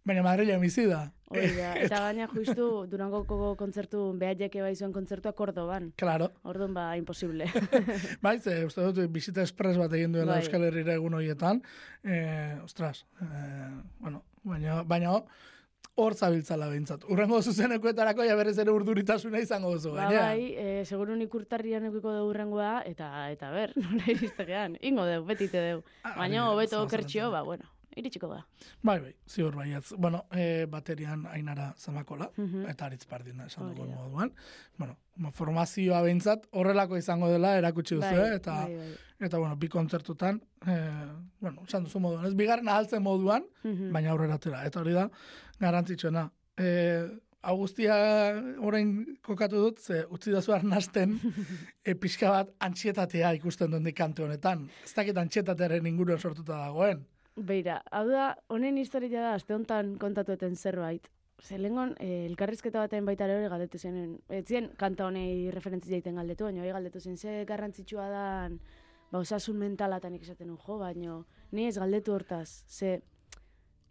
[0.04, 1.04] baina Madrilen bizi da.
[1.30, 1.74] Hori da.
[1.84, 5.92] Eta gaina justu Durangoko kontzertu, behaieke bai zuen kontzertua Kordoban.
[6.00, 6.30] Claro.
[6.42, 7.46] Orduan ba, imposible.
[8.24, 10.42] Bai, ze, uste dut, bisita espres bat egin duela Bai.
[10.44, 11.62] Euskal Herrira egun horietan.
[12.02, 15.14] Eh, ostras, eh, bueno, baina, baina
[16.00, 17.04] hor zabiltzala behintzat.
[17.12, 19.94] Urrengo zuzenekoetarako ja berez ere urduritasuna izango duzu.
[19.96, 24.78] ba, bai, e, segurun ikurtarrian eukiko dugu urrengoa, eta, eta ber, nola iristegean.
[24.80, 25.84] Ingo deu, betite deu.
[26.02, 28.46] Ah, Baina hobeto okertxio, ba, bueno, iritsiko da.
[28.82, 29.92] Bai, bai, ziur baietz.
[29.98, 32.66] Bueno, eh, baterian ainara zamakola, Mhm.
[32.70, 34.32] eta aritz pardina esan dugu moduan.
[34.78, 38.94] Bueno, ma- formazioa behintzat horrelako izango dela erakutsi duzu, bai, eh, eta, bai, bai.
[39.20, 41.06] eta bueno, bi kontzertutan, eh,
[41.40, 43.92] bueno, esan duzu moduan, ez bigarren ahaltzen moduan, Mhm.
[43.92, 44.64] baina aurrera atera.
[44.66, 45.10] Eta hori da,
[45.58, 46.30] garantzitsuena.
[46.56, 47.08] E,
[47.42, 47.94] Augustia
[48.60, 51.14] orain kokatu dut, ze utzi dazu arnasten
[51.84, 54.66] e, pixka bat antxietatea ikusten duen kante honetan.
[54.84, 57.06] Ez dakit antxietatearen inguruan sortuta dagoen.
[57.36, 61.08] Beira, hau da, honen historia da, aste honetan kontatueten zerbait.
[61.40, 65.96] Ze lehengon, eh, elkarrizketa baten baita ere hori galdetu zen, ez zien kanta honei referentzia
[65.96, 68.26] egiten galdetu, baina hori galdetu zen, ze garrantzitsua da,
[69.10, 73.00] ba, osasun mentalatan esaten jo, baino, ni ez galdetu hortaz, ze,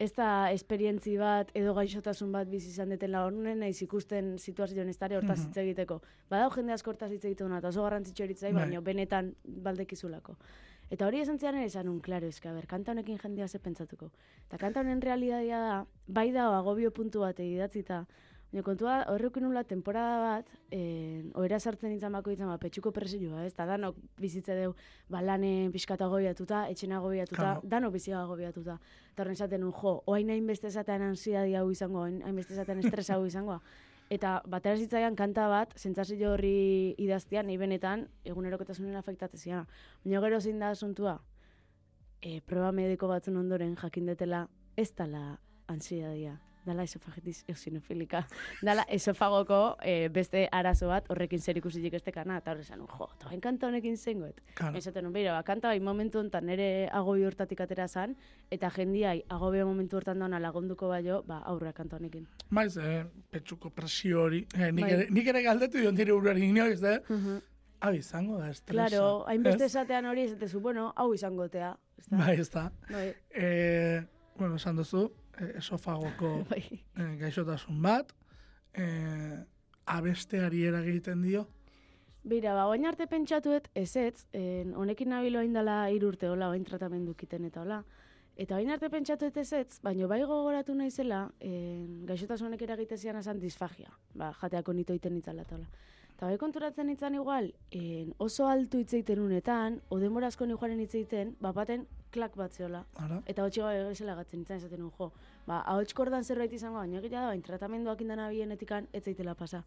[0.00, 4.96] ez da esperientzi bat edo gaixotasun bat bizi izan detela honen naiz ikusten situazioan ez
[4.96, 6.00] dara hortaz hitz egiteko.
[6.30, 8.62] Badao jende asko hortaz hitz egiten eta oso garrantzitsu eritzai, Bai.
[8.62, 10.36] baina benetan baldekizulako.
[10.90, 14.10] Eta hori esan zian ere esan un, klaro, eska, ber, kanta honekin jendea ze pentsatuko.
[14.48, 15.76] Eta kanta honen realitatea da,
[16.08, 18.06] bai da agobio puntu bat idatzita,
[18.50, 23.44] baina kontua horrekin nula temporada bat, eh, oera sartzen nintzen bako ditzen, ba, petxuko presioa,
[23.46, 23.52] ez?
[23.52, 24.74] Eta danok bizitze deu,
[25.08, 27.60] ba, lanen pixkat agobiatuta, etxen agobiatuta, Claro.
[27.62, 28.80] danok bizi agobiatuta.
[29.12, 33.24] Eta horren esaten jo, oain hainbeste esaten ansiadia hau izango, oain hainbeste esaten estresa hau
[33.26, 33.60] izango.
[34.10, 39.62] Eta batera zitzaian kanta bat, sentsazio horri idaztean, nahi benetan, egunerokotasunen afektatzea.
[40.04, 41.20] Baina gero zein da asuntua,
[42.20, 45.38] e, proba mediko batzun ondoren jakindetela ez dala
[45.70, 46.34] ansiadia,
[46.66, 48.24] dala esofagitiz eosinofilika.
[48.62, 53.08] Dala esofagoko e, beste arazo bat horrekin zer ikusirik ez tekana, eta horre esan, jo,
[53.16, 54.40] eta bain kanta honekin zengoet.
[54.54, 54.76] Claro.
[54.78, 58.16] Esaten nun, beira, ba, kanta bai momentu honetan nire agobi hortatik atera zan,
[58.50, 62.26] eta jendiai agobi momentu hortan dauna lagunduko baio, ba, aurra kanta honekin.
[62.50, 64.46] Maiz, eh, petxuko presio hori.
[64.56, 64.92] Eh, nik, Bai.
[64.92, 66.98] ere, nik ere galdetu dion dire urari inoiz, eh?
[67.80, 68.88] Hau izango da, estresa.
[68.90, 69.70] Claro, hainbeste Ez?
[69.74, 71.76] esatean hori esatezu, bueno, hau izangotea.
[72.10, 72.70] Bai, ez da.
[72.90, 74.02] Bai, Eh,
[74.36, 75.10] bueno, esan duzu,
[75.58, 76.64] esofagoko bai.
[76.96, 78.12] eh, gaixotasun bat,
[78.74, 79.38] eh,
[79.86, 81.46] abesteari eragiten dio.
[82.22, 86.64] Bira, ba, oain arte pentsatuet, ez ez, en, honekin nabilo hain dela irurte hola, oain
[86.64, 87.80] tratamendu kiten eta hola.
[88.36, 93.16] Eta oain arte pentsatuet ez ez, baina bai gogoratu naizela, en, gaixotasun honek eragite zian
[93.16, 93.88] esan disfagia.
[94.14, 95.70] Ba, jateako nito iten itzala eta hola.
[96.20, 100.82] Eta bai konturatzen itzan igual, en, oso altu hitzeiten unetan, o denbora asko ni joaren
[100.84, 102.82] hitzeiten, bapaten klak bat zeola.
[103.00, 103.22] Ara?
[103.24, 105.08] Eta hotxe gabe bezala gatzen itzan esaten nuen, jo,
[105.46, 109.62] ba, ahots kordan zerbait izango, baina egia da, bain tratamenduak indana bienetikan ez zaitela pasa.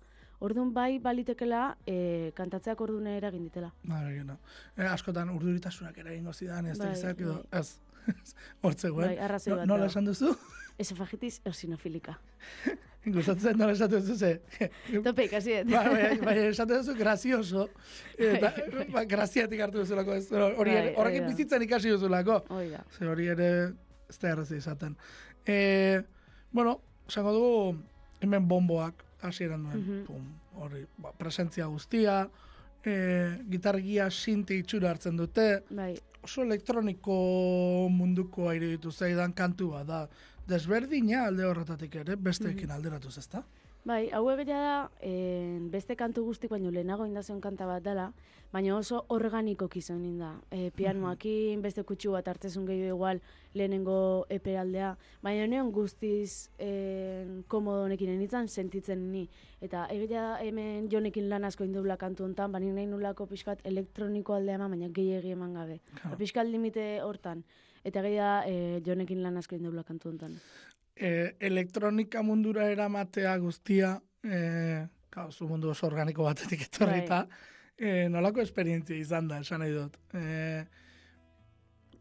[0.46, 3.74] Orduan bai balitekela e, kantatzeak ordune eragin ditela.
[3.88, 4.38] Ba, begina.
[4.78, 7.63] Eh, askotan urduritasunak eragingo zidan, ez da Bai, izak edo, bai.
[7.63, 7.80] ez.
[8.62, 9.08] Hortze guen.
[9.10, 9.96] Bai, arrazoi bat nola da.
[9.96, 10.36] esan duzu?
[10.79, 12.15] Esofagitiz eosinofilika.
[13.13, 14.69] Gustatzen nola esaten duzu, ze.
[15.05, 15.73] Tope ikasi dut.
[15.73, 17.65] Ba, bai, bai, esaten duzu grazioso.
[18.17, 18.53] Eta,
[18.93, 20.15] ba, graziatik hartu duzulako.
[20.62, 22.39] Hori, Bai, horrekin bizitzen ikasi duzulako.
[22.55, 22.83] Hoi da.
[22.95, 23.49] Ze hori ere
[24.09, 24.95] ez da errazi izaten.
[25.45, 25.57] E,
[26.51, 26.77] bueno,
[27.09, 27.59] esango dugu
[28.23, 29.83] hemen bomboak hasieran duen.
[29.83, 30.01] Mhm.
[30.07, 30.31] Pum,
[30.63, 32.21] hori, ba, presentzia guztia,
[32.86, 32.95] e,
[33.51, 37.15] gitargia sinti itxura hartzen dute, Bai, oso elektroniko
[37.91, 40.05] munduko aire ditu zaidan kantu bat da.
[40.47, 42.75] Desberdina alde horretatik ere, besteekin Mhm.
[42.75, 43.43] alderatuz, ezta?
[43.86, 48.13] bai, hau egia da, en, beste kantu guztik baino lehenago indazion kanta bat dela,
[48.53, 50.39] baina oso organiko kizon inda.
[50.51, 53.21] E, pianoakin, beste kutsu bat hartzezun gehiago igual
[53.53, 59.29] lehenengo eperaldea, baina neon guztiz en, komodo honekin enitzan sentitzen ni.
[59.60, 64.34] Eta egia da hemen jonekin lan asko indubla kantu hontan, bani nahi nulako pixkat elektroniko
[64.34, 65.82] aldea eman, baina gehiagi eman gabe.
[66.01, 66.17] Claro.
[66.17, 67.43] Pixkat limite hortan.
[67.84, 70.38] Eta egia e, jonekin lan asko indubla kantu hontan.
[70.96, 77.26] E, elektronika mundura eramatea guztia, e, claro, zu mundu oso organiko batetik etorrita,
[77.78, 79.98] e, nolako esperientzia izan da, esan nahi dut.
[80.15, 80.65] E,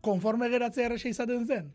[0.01, 1.73] konforme geratzea erresa izaten zen?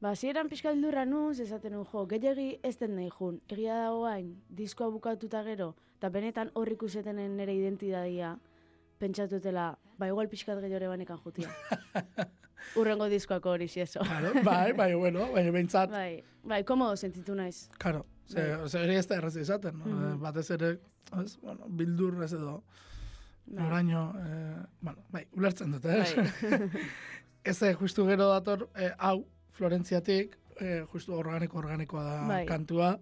[0.00, 3.40] Ba, zieran pixka bildurra nuz, esaten nun, jo, gehiagi ez den nahi jun.
[3.50, 4.28] Egia da guain,
[4.60, 8.36] diskoa bukatuta gero, eta benetan hor ikusetenen nire identidadia,
[9.00, 11.50] pentsatutela, ba, igual pixkat gehiore banekan jutia.
[12.76, 14.00] Urrengo diskoako hori xieso.
[14.00, 17.68] Claro, bai, bai, bueno, bai, behintzat, bai, bai, komodo sentitu naiz.
[17.78, 18.82] claro, ze, Bai.
[18.82, 19.84] hori ez da erraza izaten, no?
[19.86, 20.20] Mhm.
[20.20, 20.78] batez ere,
[21.24, 22.62] ez, bueno, bildur ez edo,
[23.46, 23.66] Bai.
[23.66, 26.04] oraino, eh, bueno, bai, ulertzen dut, eh?
[26.16, 26.70] Bai.
[27.44, 29.24] Ez, justu gero dator, eh, hau,
[29.56, 32.44] Florentziatik, eh, justu organiko organikoa da Bai.
[32.46, 32.98] kantua.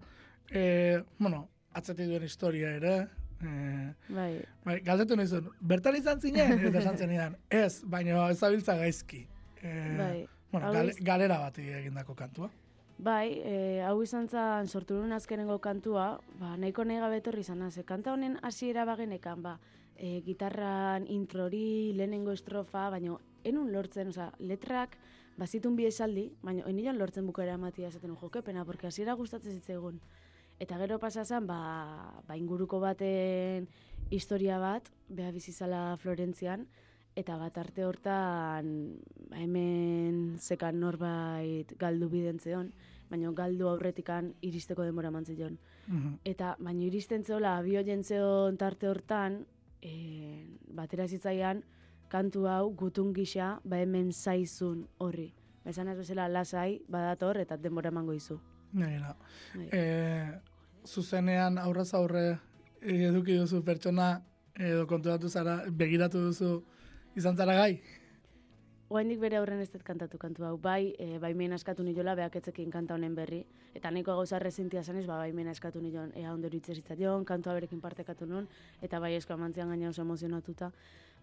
[0.51, 3.09] Eh, bueno, atzetik duen historia ere.
[3.43, 8.77] Eh, bai, bai, galdetu nizun, bertan izan zinen, eta esan zenidan, ez, baina ez zabiltza
[8.77, 9.27] gaizki.
[9.67, 10.29] Eh, bai.
[10.53, 12.51] Bueno, Hau gale, iz- galera bat egindako kantua.
[12.99, 17.59] Bai, e, hau izan zan sortu nuen azkenengo kantua, ba, nahiko nahi gabe etorri izan
[17.59, 17.77] naz.
[17.85, 19.59] Kanta honen hasiera bagenekan, ba,
[19.97, 24.97] e, gitarran introri, lehenengo estrofa, baina enun lortzen, oza, letrak,
[25.37, 30.01] bazitun bi esaldi, baina enion lortzen bukera ematia esaten un jokepena, porque hasiera gustatzen zitzaigun.
[30.59, 33.69] Eta gero pasa zen, ba, ba inguruko baten
[34.11, 36.67] historia bat, beha bizizala Florentzian,
[37.17, 38.67] eta bat arte hortan
[39.31, 42.69] ba, hemen zekan norbait galdu bidentzeon,
[43.11, 45.59] baina galdu aurretikan iristeko denbora mantzion.
[45.87, 46.19] Mhm.
[46.25, 49.47] Eta baina iristen zeola abio jentzeon tarte hortan,
[49.81, 51.65] e, batera zitzaian,
[52.09, 55.33] kantu hau gutun gisa, ba hemen zaizun horri.
[55.65, 58.39] Ba, Esan ez bezala lasai, badator eta denbora emango izu.
[58.73, 59.17] Gainera.
[59.55, 59.69] Bai.
[59.73, 60.31] Eh,
[60.85, 62.39] zuzenean aurrez aurre
[62.81, 64.23] eduki duzu pertsona
[64.55, 66.63] edo konturatu zara, begiratu duzu
[67.17, 67.81] izan zara gai?
[68.87, 70.57] Oaindik bere aurren ez dut kantatu kantu hau.
[70.63, 73.41] Bai, e, baimen askatu nilola beak etzekin kanta honen berri.
[73.75, 76.49] Eta nahiko gauza resentia zanez, ba, baimen askatu nilon ea ondo
[76.99, 78.47] jon, kantua berekin partekatu nun,
[78.81, 80.71] eta bai esko amantzian gaina oso emozionatuta.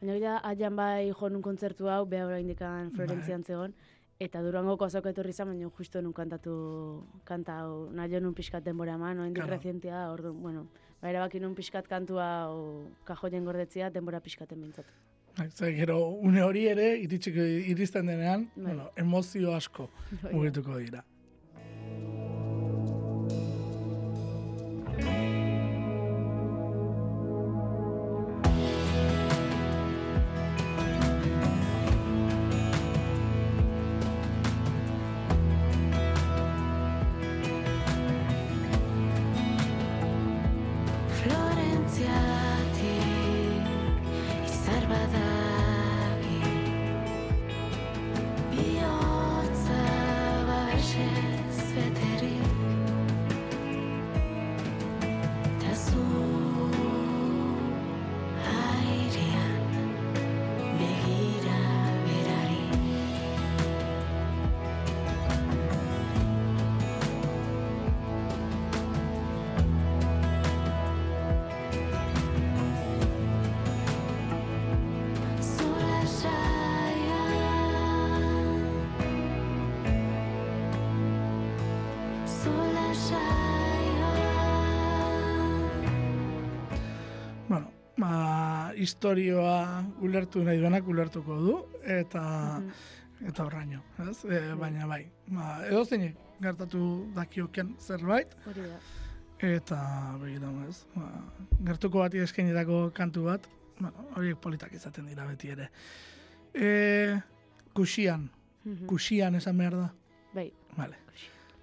[0.02, 3.74] Baina ja, aian bai jo nun kontzertu hau, beha oraindikan Florentzian zegoen,
[4.20, 8.96] eta durangoko azoko etorri izan, baina justo nun kantatu kanta hau, nahi nun pixkat denbora
[8.96, 9.56] eman, oaindik Claro.
[9.56, 10.68] rezientia da, orduan, bueno,
[11.02, 15.13] ba, erabaki nun pixkat kantua hau kajoien gordetzia, denbora pixkaten bintzat.
[15.56, 18.66] Ze gero une hori ere iritsiko iristen denean, Bai.
[18.66, 19.90] bueno, emozio asko
[20.22, 20.34] Bai.
[20.34, 21.04] mugituko dira.
[88.84, 92.24] Historioa ulertu nahi duenak ulertuko du, eta
[93.24, 94.18] eta horraino, ez?
[94.26, 96.82] E, baina bai, ba, edo zeinek gertatu
[97.16, 98.80] dakioken zerbait, Hori da.
[99.48, 99.80] eta
[100.22, 100.82] begiran, ez?
[100.96, 101.08] Ba,
[101.70, 103.48] gertuko bati eskainitako kantu bat,
[103.80, 105.70] bueno, horiek politak izaten dira beti ere.
[106.54, 107.20] E,
[107.74, 108.30] kuxian,
[108.66, 108.86] Mhm.
[108.88, 109.90] kuxian esan behar da.
[110.34, 110.96] Bai, Vale.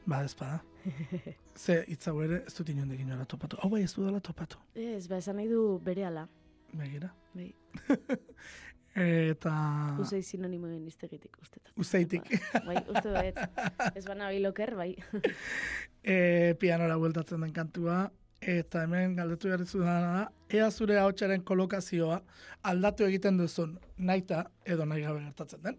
[0.06, 0.62] Ba, ezpada.
[1.61, 3.56] Ze hitz hau ere ez dut inondik inora topatu.
[3.62, 4.56] Hau bai ez dudala topatu.
[4.74, 6.26] ez, ba, esan nahi du bere ala.
[6.72, 7.14] Begira.
[7.35, 7.54] Bai,
[9.00, 9.52] Eta...
[10.02, 11.61] uzei sinonimoen iztegitik, uste.
[11.78, 12.26] Uzeitik.
[12.66, 13.38] Bai, uste dut,
[13.98, 14.90] ez bana biloker, bai.
[16.02, 16.16] e,
[16.59, 18.00] pianora bueltatzen den kantua,
[18.40, 22.18] eta hemen galdetu behar dizudana da, ea zure ahotsaren kolokazioa
[22.72, 25.78] aldatu egiten duzun naita, edo nahi gabe gertatzen den,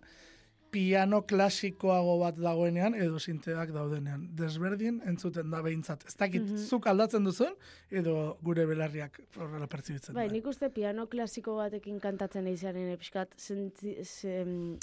[0.71, 4.29] piano klasikoago bat dagoenean, edo sinteak daudenean.
[4.39, 6.05] Desberdin entzuten da behintzat.
[6.07, 6.57] Ez dakit, Mhm.
[6.57, 7.53] zuk aldatzen duzun,
[7.89, 10.33] edo gure belarriak horrela pertsibitzen Bai, duen.
[10.37, 13.35] nik uste piano klasiko batekin kantatzen eizearen epskat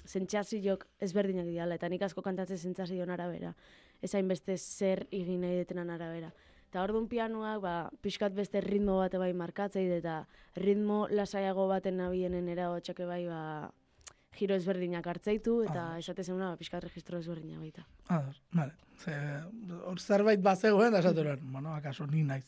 [0.07, 3.55] sentsazioak ezberdinak diala, eta nik asko kantatzen sentsazioan arabera.
[4.03, 6.33] Ez hainbeste zer egin nahi detenan arabera.
[6.69, 12.49] Eta orduan pianoak, ba, pixkat beste ritmo bate bai markatzei, eta ritmo lasaiago baten nabienen
[12.49, 13.73] era hotxake bai, ba,
[14.39, 15.99] giro ezberdinak hartzeitu, eta Ah.
[15.99, 17.85] esate zeuna, ba, pixkat registro ezberdina baita.
[18.09, 18.73] Ados, vale.
[19.03, 19.15] Ze,
[19.85, 22.47] hor zerbait bazegoen, da esatu bueno, akaso ni naiz.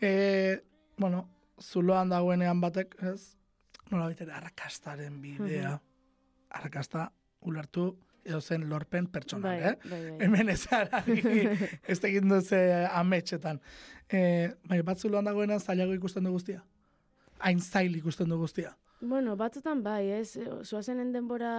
[0.00, 0.60] E,
[0.98, 1.28] bueno,
[1.60, 3.36] zuloan dagoenean batek, ez?
[3.90, 5.80] Nola ere arrakastaren bidea.
[6.50, 9.78] Arrakasta ulertu edo zen lorpen pertsonal, Bai, eh?
[9.90, 10.18] bai, bai.
[10.26, 11.16] Hemen ez argi,
[11.90, 13.60] ez egin duze ametxetan.
[14.08, 16.62] E, bai, bat zuloan dagoenean zailago ikusten du guztia?
[17.40, 18.76] Hain zail ikusten du guztia?
[19.02, 21.52] Bueno, batzutan bai, ez, zoazenen denbora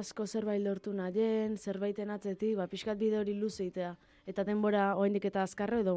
[0.00, 3.92] asko zerbait lortu nahien, zerbaiten atzetik, ba, pixkat bide hori luzeitea.
[4.26, 5.94] Eta denbora oraindik eta azkarro edo,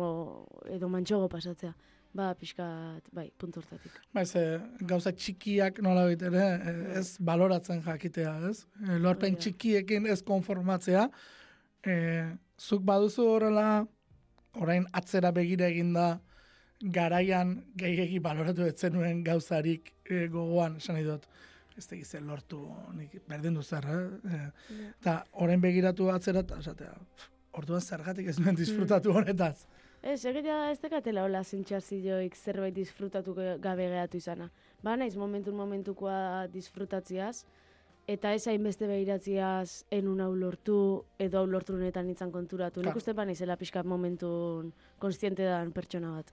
[0.70, 1.74] edo mantxogo pasatzea.
[2.16, 3.98] Ba, pixkat, bai, puntu hortatik.
[4.14, 8.68] Ba, ez, eh, gauza txikiak nola ere, eh, ez baloratzen jakitea, ez?
[8.86, 11.10] Eh, Lorpen txikiekin ez konformatzea.
[11.82, 12.30] Eh,
[12.62, 13.88] zuk baduzu horrela,
[14.54, 16.20] orain atzera begira eginda,
[16.92, 21.28] garaian gehiegi baloratu etzenuen gauzarik eh, gogoan, esan dut,
[21.78, 22.62] ez tegiz zer lortu,
[22.96, 24.36] nik berdin zer, eh?
[24.36, 29.66] Eh, Eta orain begiratu atzera, eta esatea, "Pff, orduan zergatik ez nuen disfrutatu honetaz.
[30.06, 34.52] Ez, egitea ez dekatela hola zintxazioik zerbait disfrutatu gabe gehatu izana.
[34.84, 37.46] Ba, naiz momentun momentukoa disfrutatziaz,
[38.08, 42.82] eta ez hainbeste behiratziaz enun hau lortu, edo hau lortu honetan nintzen konturatu.
[42.82, 42.90] Claro.
[42.94, 46.32] Nik uste ba naizela pixkat momentun konstiente dan pertsona bat.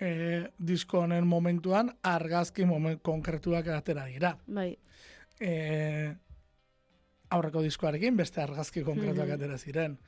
[0.00, 4.36] E, disko honen momentuan argazki moment konkretuak atera dira.
[4.46, 4.76] Bai,
[5.40, 6.12] E,
[7.30, 9.34] aurreko diskoarekin beste argazki konkretuak Mhm.
[9.38, 9.98] atera ziren.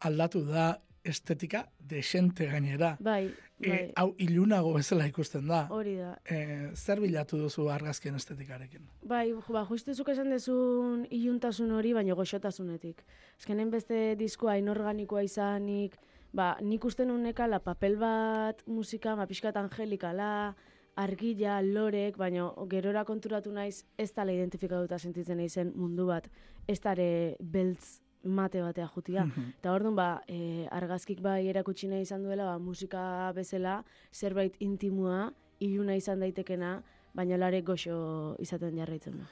[0.00, 2.96] Aldatu da estetika desente gainera.
[3.00, 3.32] bai,
[3.62, 3.92] E, bai.
[3.96, 5.66] hau ilunago bezala ikusten da.
[5.70, 6.16] Hori da.
[6.26, 8.82] E, zer bilatu duzu argazkien estetikarekin?
[9.06, 13.04] Bai, ba, justizuk esan dezun iluntasun hori, baina goxotasunetik.
[13.38, 15.94] Ezkenen beste diskoa inorganikoa izanik,
[16.34, 20.56] ba, nik uste nunekala papel bat musika, ba, pixkat angelikala,
[20.96, 26.26] argila, lorek, baina gerora konturatu naiz ez tala identifikatuta sentitzen naizen mundu bat,
[26.68, 29.26] ez tare beltz mate batea jutia.
[29.58, 35.32] Eta orduan, ba, e, argazkik bai erakutsi nahi izan duela, ba, musika bezala, zerbait intimua,
[35.60, 36.82] iluna izan daitekena,
[37.14, 39.28] baina lare goxo izaten jarraitzen da.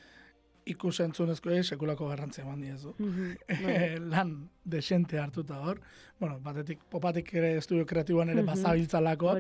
[0.71, 2.95] Ikus entzunezkoei sekulako garrantzia eman diezu.
[3.01, 3.77] Bai.
[4.13, 4.35] lan
[4.65, 5.81] desente hartuta hor.
[6.21, 9.35] Bueno, batetik, popatik ere estudio kreatiboan ere bazabiltzalako,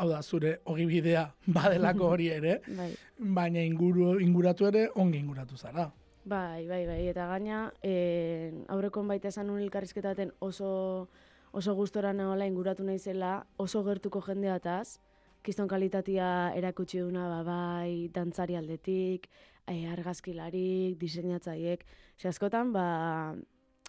[0.00, 2.90] hau da, zure ogibidea badelako hori ere, bai.
[3.18, 5.90] baina inguru, inguratu ere ongi inguratu zara.
[6.24, 11.08] Bai, bai, bai, eta gaina, eh, aurrekon baita esan nun elkarrizketa oso,
[11.52, 14.98] oso gustora nagoela inguratu naizela, oso gertuko jendeataz,
[15.42, 19.30] kiston kalitatea erakutsi duna, ba, bai, dantzari aldetik,
[19.66, 21.86] eh, argazkilarik, diseinatzaiek,
[22.18, 23.34] ze askotan, ba,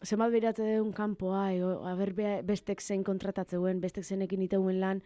[0.02, 5.04] zenbat beratze deun kanpoa, ego, aber be- bestek zein kontratatzeuen, bestek zenekin iteuen lan,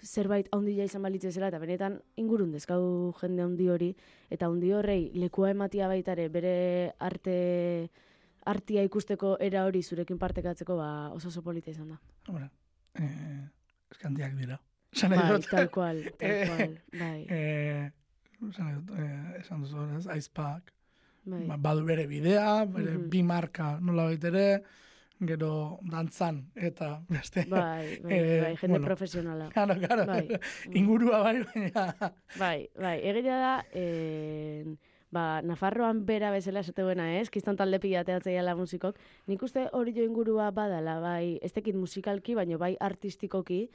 [0.00, 3.90] zerbait handia izan balitz bezala, eta benetan ingurun dezkau jende handi hori,
[4.30, 7.90] eta handi horrei lekua ematia baitare bere arte
[8.44, 11.98] artia ikusteko era hori zurekin partekatzeko ba, oso oso polita izan da.
[12.28, 12.48] Hombre,
[12.98, 13.46] eh,
[13.90, 14.58] eskandiak dira.
[14.92, 15.46] Esan nahi Bai, dut.
[15.50, 17.90] tal cual, tal Eh, cual, bai, Eh,
[18.50, 20.72] esan dut, eh, esan duzu, ez, aizpak,
[21.24, 21.46] bai.
[21.46, 23.08] ba, badu bere bidea, bere Mhm.
[23.08, 24.62] bi marka nola ere,
[25.26, 27.44] gero dantzan, eta beste.
[27.48, 28.86] Bai, bai, Eh, bai, jende bueno.
[28.86, 29.48] profesionala.
[29.50, 30.06] Claro, claro.
[30.06, 30.28] Bai.
[30.80, 32.14] Ingurua bai, baina.
[32.38, 34.78] Bai, bai, egia da, en,
[35.12, 37.30] ba, Nafarroan bera bezala esate buena, ez?
[37.30, 38.98] Kiston talde pilateatzea musikok.
[39.26, 43.68] Nik uste hori jo ingurua badala, bai, ez tekit musikalki, baino bai artistikoki,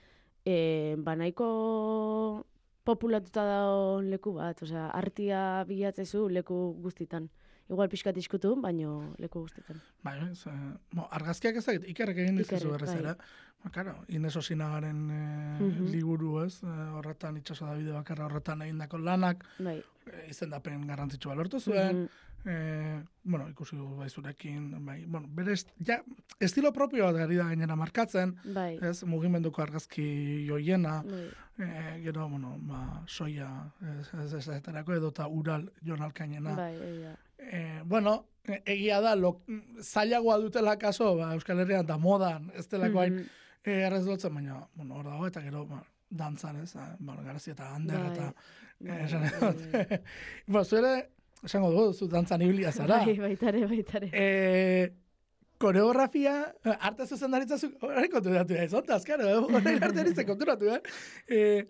[0.46, 2.46] e, ba, nahiko
[2.88, 7.30] populatuta daun leku bat, osea, artia bilatzezu leku guztitan.
[7.70, 9.82] Igual pixkat iskutu, baino leku guztitan.
[10.04, 10.52] Bai, ez, eh,
[10.96, 13.00] mo, argazkiak ez dakit, ikerrek egin dizuzu Ikerrek, berrez bai.
[13.04, 13.16] ere.
[13.64, 15.88] Ba, karo, Ines Osinagaren eh, Mhm.
[15.92, 19.84] liburu ez, eh, horretan itxaso da bide bakarra horretan egindako lanak, Bai.
[20.06, 22.08] eh, izendapen garrantzitsua lortu zuen, Mhm.
[22.46, 26.02] eh, bueno, ikusi bai zurekin, bai, bueno, bere ja,
[26.40, 28.80] estilo propio bat gari da gainera markatzen, Bai.
[28.82, 31.30] ez, mugimenduko argazki joiena, Bai.
[31.60, 36.56] eh, gero, bueno, ba, soia, ez, ez, ez, edo eta ural Jon Alkainena.
[36.56, 37.18] Bai, egia.
[37.38, 39.42] Eh, bueno, eh, egia da, lo,
[39.82, 43.26] zailagoa dutela kaso, ba, Euskal Herrian da modan, ez delako hain, Mhm.
[43.66, 47.74] eh, errez dutzen, baina, bueno, hor dago, eta gero, ba, dantzan, ez, bueno, garazia eta
[47.76, 48.34] ander, eta,
[48.80, 49.72] bai, eh, esan bai, dut.
[49.72, 50.00] bai.
[50.48, 51.10] Ba, zuere,
[51.44, 53.04] esango dugu, zu dantzan iblia zara.
[53.06, 54.10] Bai, baitare, baitare.
[54.14, 54.90] Eh,
[55.58, 60.82] koreografia, eh, arte zuzendaritza zu, horrein konturatu da, zontaz, karo, horrein arte ditzen konturatu, eh?
[61.28, 61.68] eh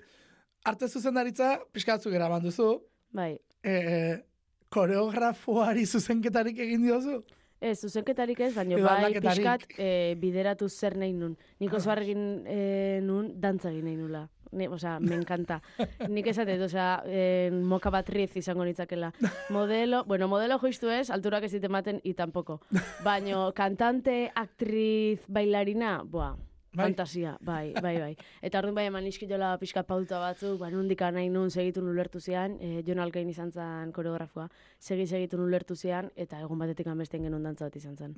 [0.68, 3.38] arte zuzendaritza, pixkatzu gara duzu, Bai.
[3.63, 4.24] eh,
[4.70, 7.22] koreografoari zuzenketarik egin diozu?
[7.59, 11.36] Ez, zuzenketarik ez, baina bai pixkat e, bideratu zer nahi nun.
[11.59, 11.95] Nik oso Ah.
[11.95, 14.28] argin e, nun dantza egin nahi nula.
[14.51, 15.57] Ne, osea, me encanta.
[16.07, 19.11] Nik esatet, osea, e, moka batriz izango nitzakela.
[19.49, 22.61] Modelo, bueno, modelo joiztu ez, alturak ez ditematen, i tampoko.
[23.03, 26.36] Baina kantante, aktriz, bailarina, boa,
[26.74, 26.86] Bai.
[26.91, 28.15] fantasia, bai, bai, bai.
[28.41, 32.57] Eta orduan bai eman iskilola pixka pauta batzuk, ba, nundik nahi nun segitu ulertu zian,
[32.61, 34.49] e, Jon Alkain izan zen koreografoa,
[34.80, 38.15] segi segitu ulertu zian, eta egun batetik anbesten genuen dantza bat izan zen.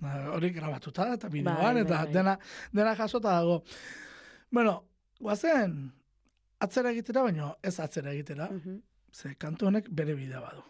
[0.00, 2.12] Na, hori grabatuta eta bideoan, Bai, bai, eta bai.
[2.12, 2.38] dena,
[2.72, 3.62] dena jasota dago.
[4.50, 4.82] Bueno,
[5.20, 5.92] guazen,
[6.60, 8.80] atzera egitera, baino ez atzera egitera, Mhm.
[9.12, 10.62] ze kantu honek bere bidea badu.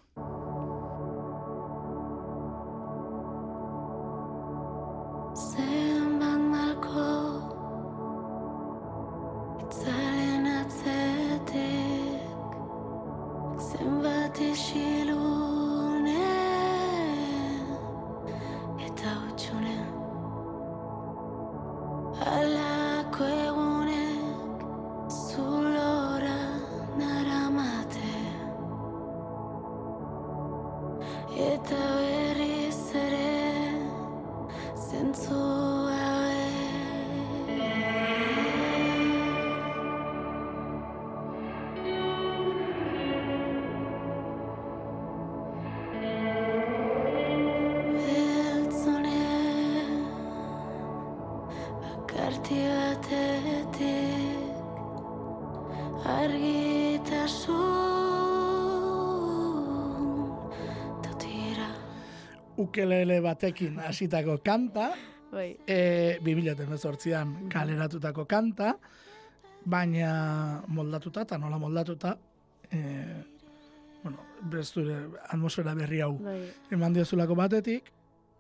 [63.45, 64.93] Batekin hasitako kanta,
[65.33, 65.57] Bai.
[65.67, 68.75] e, 2018an kaleratutako kanta,
[69.65, 72.17] baina moldatuta eta nola moldatuta,
[72.71, 72.81] e,
[74.03, 74.19] bueno,
[74.51, 74.97] besture
[75.29, 77.91] atmosfera berri hau Bai, eman diozulako batetik,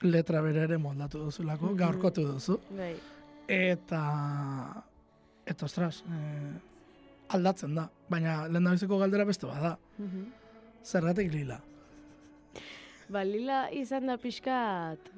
[0.03, 1.77] letra bere ere moldatu duzulako, Mhm.
[1.77, 2.95] gaurkotu duzu, bai.
[3.49, 4.85] eta,
[5.47, 6.59] eta ostras, e,
[7.29, 10.25] aldatzen da, baina lehen galdera beste bada, Mhm.
[10.85, 11.61] zergatik lila.
[13.13, 15.11] Ba, lila izan da pixkat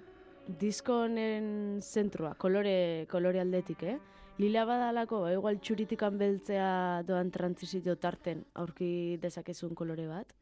[0.59, 3.99] disko honen zentrua, kolore, kolore aldetik, eh?
[4.43, 10.35] Lila badalako, ba, igual txuritikan beltzea doan transizio tarten aurki dezakezun kolore bat,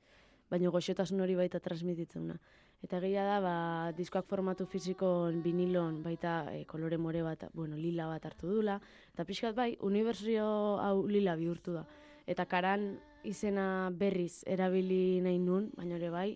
[0.49, 2.39] baina goxotasun hori baita transmititzena.
[2.85, 3.57] Eta gila da, ba,
[3.97, 8.79] diskoak formatu fizikon vinilon baita e, kolore more bat, bueno, lila bat hartu dula,
[9.13, 10.49] eta pixkat bai, unibertsio
[10.81, 11.85] hau lila bihurtu da.
[12.27, 16.29] Eta karan izena berriz erabili nahi nun, baina ere bai,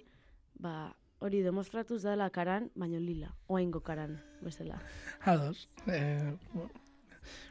[0.61, 4.79] ba, hori demostratuz dela karan, baino lila, oaingo karan, bezala.
[5.25, 5.69] Ados.
[5.87, 6.71] E, bueno,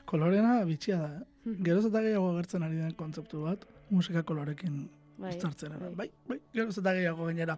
[0.05, 1.26] kolorena bitxia da, eh?
[1.47, 1.63] Mhm.
[1.63, 5.78] Geroz eta gehiago agertzen ari den kontzeptu bat, musika kolorekin Bai, uztartzen.
[5.80, 6.09] Bai, bai.
[6.28, 7.57] bai, geroz eta gehiago gainera.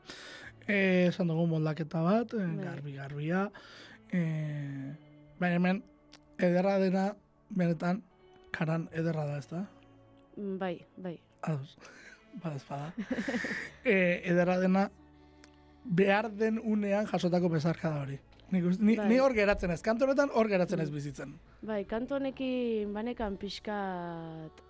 [0.67, 2.65] E, esan dugu moldaketa bat, e, Bai.
[2.65, 3.45] garbi-garbia.
[4.13, 4.21] E,
[5.39, 5.83] baina hemen,
[6.37, 7.07] ederra dena,
[7.49, 8.03] benetan,
[8.51, 9.65] karan ederra da, ez da?
[10.37, 11.17] Bai, bai.
[11.41, 11.77] Ados,
[12.43, 12.93] badaz bada.
[13.83, 14.89] e, ederra dena,
[15.83, 18.19] behar den unean jasotako besarka da hori.
[18.51, 19.07] Uste- ni, Bai.
[19.09, 21.35] ni hor geratzen ez, kanto honetan hor geratzen ez bizitzen.
[21.61, 24.63] Bai, kantu honekin banekan pixkat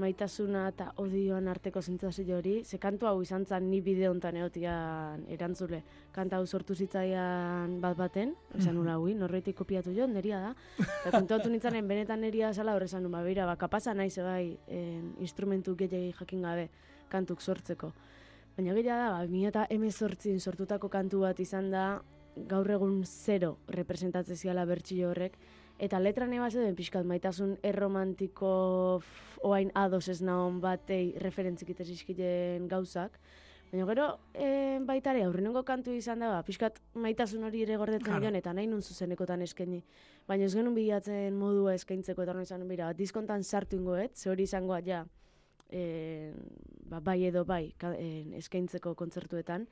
[0.00, 5.24] maitasuna eta odioan arteko sentsazio hori, ze kantu hau izan zen ni bideo hontan egotian
[5.28, 5.82] erantzule.
[6.12, 10.54] Kanta hau sortu zitzaian bat baten, esan nula hui, norbaitik kopiatu jo, neria da.
[10.78, 14.56] Eta kontuatu nintzanen benetan neria zala hor esan nuen, ba, beira, ba, kapasa naiz bai,
[14.68, 16.68] en, instrumentu gehiagi jakin gabe
[17.10, 17.92] kantuk sortzeko.
[18.60, 21.84] Baina gila da, ba, 2018 sortutako kantu bat izan da,
[22.50, 25.38] gaur egun zero representatzen ziala bertxio horrek,
[25.80, 28.50] eta letra neba zeuden pixkat maitasun erromantiko
[29.00, 33.16] f- oain ados ez naon batei referentzik itezizkilen gauzak,
[33.70, 34.04] Baina gero,
[34.34, 38.32] e, baita ere, aurrenengo kantu izan da, ba, pixkat maitasun hori ere gordetzen Claro.
[38.36, 39.78] eta nahi nun zuzenekotan eskaini.
[40.26, 44.80] Baina ez genuen bilatzen modua eskaintzeko, eta izan, bira, diskontan sartu ingoet, ze hori izangoa
[44.82, 45.04] ja,
[45.70, 46.32] e,
[46.90, 49.66] ba, bai edo bai, ka, e, eskaintzeko kontzertuetan.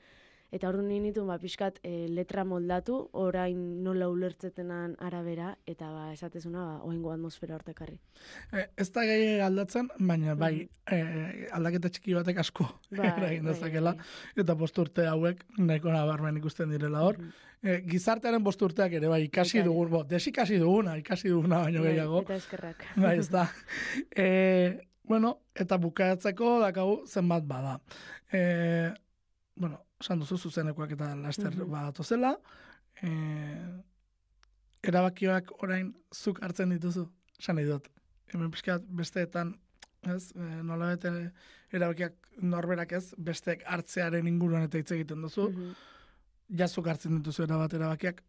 [0.49, 6.07] Eta hor nien nitu, ba, pixkat e, letra moldatu, orain nola ulertzetenan arabera, eta ba,
[6.15, 7.99] esatezuna, ba, oingo atmosfera hortekarri.
[8.57, 11.03] E, ez da gehi aldatzen, baina bai, e,
[11.53, 13.93] aldaketa txiki batek asko Bai, eragin bai, dezakela.
[13.99, 14.09] bai.
[14.41, 17.21] Eta bost urte hauek nahiko nabarmen ikusten direla hor.
[17.61, 21.93] E, gizartearen bost urteak ere bai ikasi dugun, bo, desikasi duguna, ikasi duguna baino Bai,
[21.93, 22.23] gehiago.
[22.25, 22.87] Eta eskerrak.
[22.97, 23.51] Bai, ez da.
[24.17, 24.79] E,
[25.09, 27.81] bueno, eta bukatzeko dakagu zenbat bada.
[28.33, 28.93] E,
[29.57, 31.71] bueno, esan duzu zuzenekoak eta laster Mhm.
[31.71, 32.37] badatozela.
[33.03, 33.09] E,
[34.89, 37.07] erabakioak orain zuk hartzen dituzu,
[37.41, 37.89] esan nahi dut.
[38.33, 39.55] Hemen pixkat besteetan,
[40.07, 41.33] ez, e, nola bete
[41.75, 45.51] erabakiak norberak ez, besteek hartzearen inguruan eta hitz egiten duzu.
[45.51, 45.73] Mhm.
[46.57, 48.23] jazuk hartzen dituzu erabat erabakiak,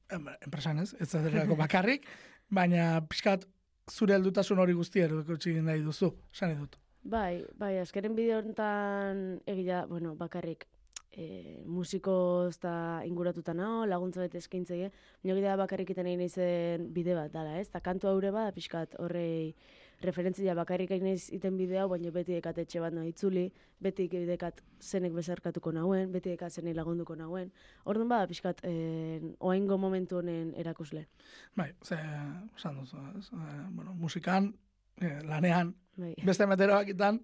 [0.43, 2.03] enpresan ez, ez zaterako bakarrik,
[2.51, 3.45] baina pixkat
[3.91, 6.77] zure heldutasun hori guztia erakutsi nahi duzu, esan nahi dut.
[7.03, 10.65] Bai, bai, azkeren bideo honetan egia, bueno, bakarrik
[11.11, 12.73] e, musikoz eta
[13.07, 14.89] inguratuta nao, laguntza bete eskaintzei,
[15.23, 17.69] baina egia da bakarrik egin zen bide bat dala, ez?
[17.69, 19.55] Ta kantu haure bada pixkat horrei
[20.01, 23.45] referentzia bakarrik egin iten bideo, baina beti dekat etxe bat nahi itzuli,
[23.81, 27.51] beti dekat zenek bezarkatuko nauen, beti dekat zenei lagunduko nauen.
[27.85, 28.73] Orduan bada pixkat e,
[29.39, 31.05] oaingo momentu honen erakusle.
[31.55, 31.97] Bai, ze,
[32.55, 33.27] esan duzu, ez?
[33.33, 33.45] E,
[33.75, 34.53] bueno, musikan,
[35.01, 36.13] e, lanean, Bai.
[36.25, 37.21] beste meteroakitan,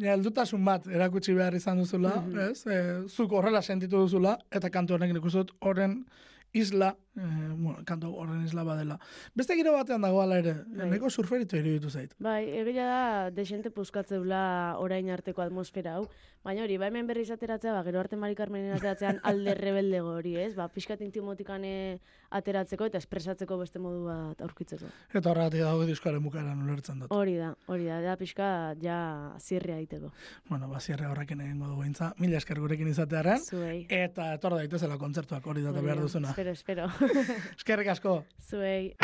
[0.00, 2.38] ja, heldutasun bat erakutsi behar izan duzula, Mhm.
[2.50, 2.66] ez?
[2.66, 5.24] E, zuk horrela sentitu duzula, eta kantu honek nik
[5.60, 6.04] horren
[6.52, 7.22] isla, e,
[7.56, 8.98] bueno, kantu horren isla badela.
[9.34, 10.90] Beste giro batean dago ala ere, Bai.
[10.94, 12.14] neko surferitu iruditu zait.
[12.18, 16.06] Bai, egia da desente puskatzeula orain arteko atmosfera hau,
[16.44, 20.36] baina hori, ba hemen berriz ateratzea, ba, gero arte Mari Carmenen ateratzean alde rebeldego hori,
[20.40, 20.54] ez?
[20.56, 22.00] Ba, pixkat intimotikane
[22.30, 24.86] ateratzeko eta espresatzeko beste modu bat aurkitzeko.
[25.12, 27.12] Eta horregatik dago diskoaren bukaeran ulertzen dut.
[27.12, 29.00] Hori da, hori da, da pixka ja
[29.40, 30.12] zirria egiteko.
[30.48, 32.12] Bueno, bazierre horrekin egingo dugu intza.
[32.22, 33.42] Mila esker gurekin izatearen.
[33.42, 33.86] Zuei.
[33.90, 36.30] Eta etor daitezela kontzertuak hori data Hori behar da, duzuna.
[36.30, 36.88] Espero, espero.
[37.58, 38.24] Eskerrik asko.
[38.50, 38.96] Zuei.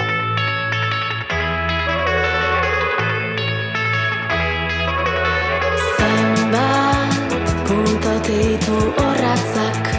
[5.96, 7.36] Zenbat
[7.68, 9.95] puntate ditu horratzak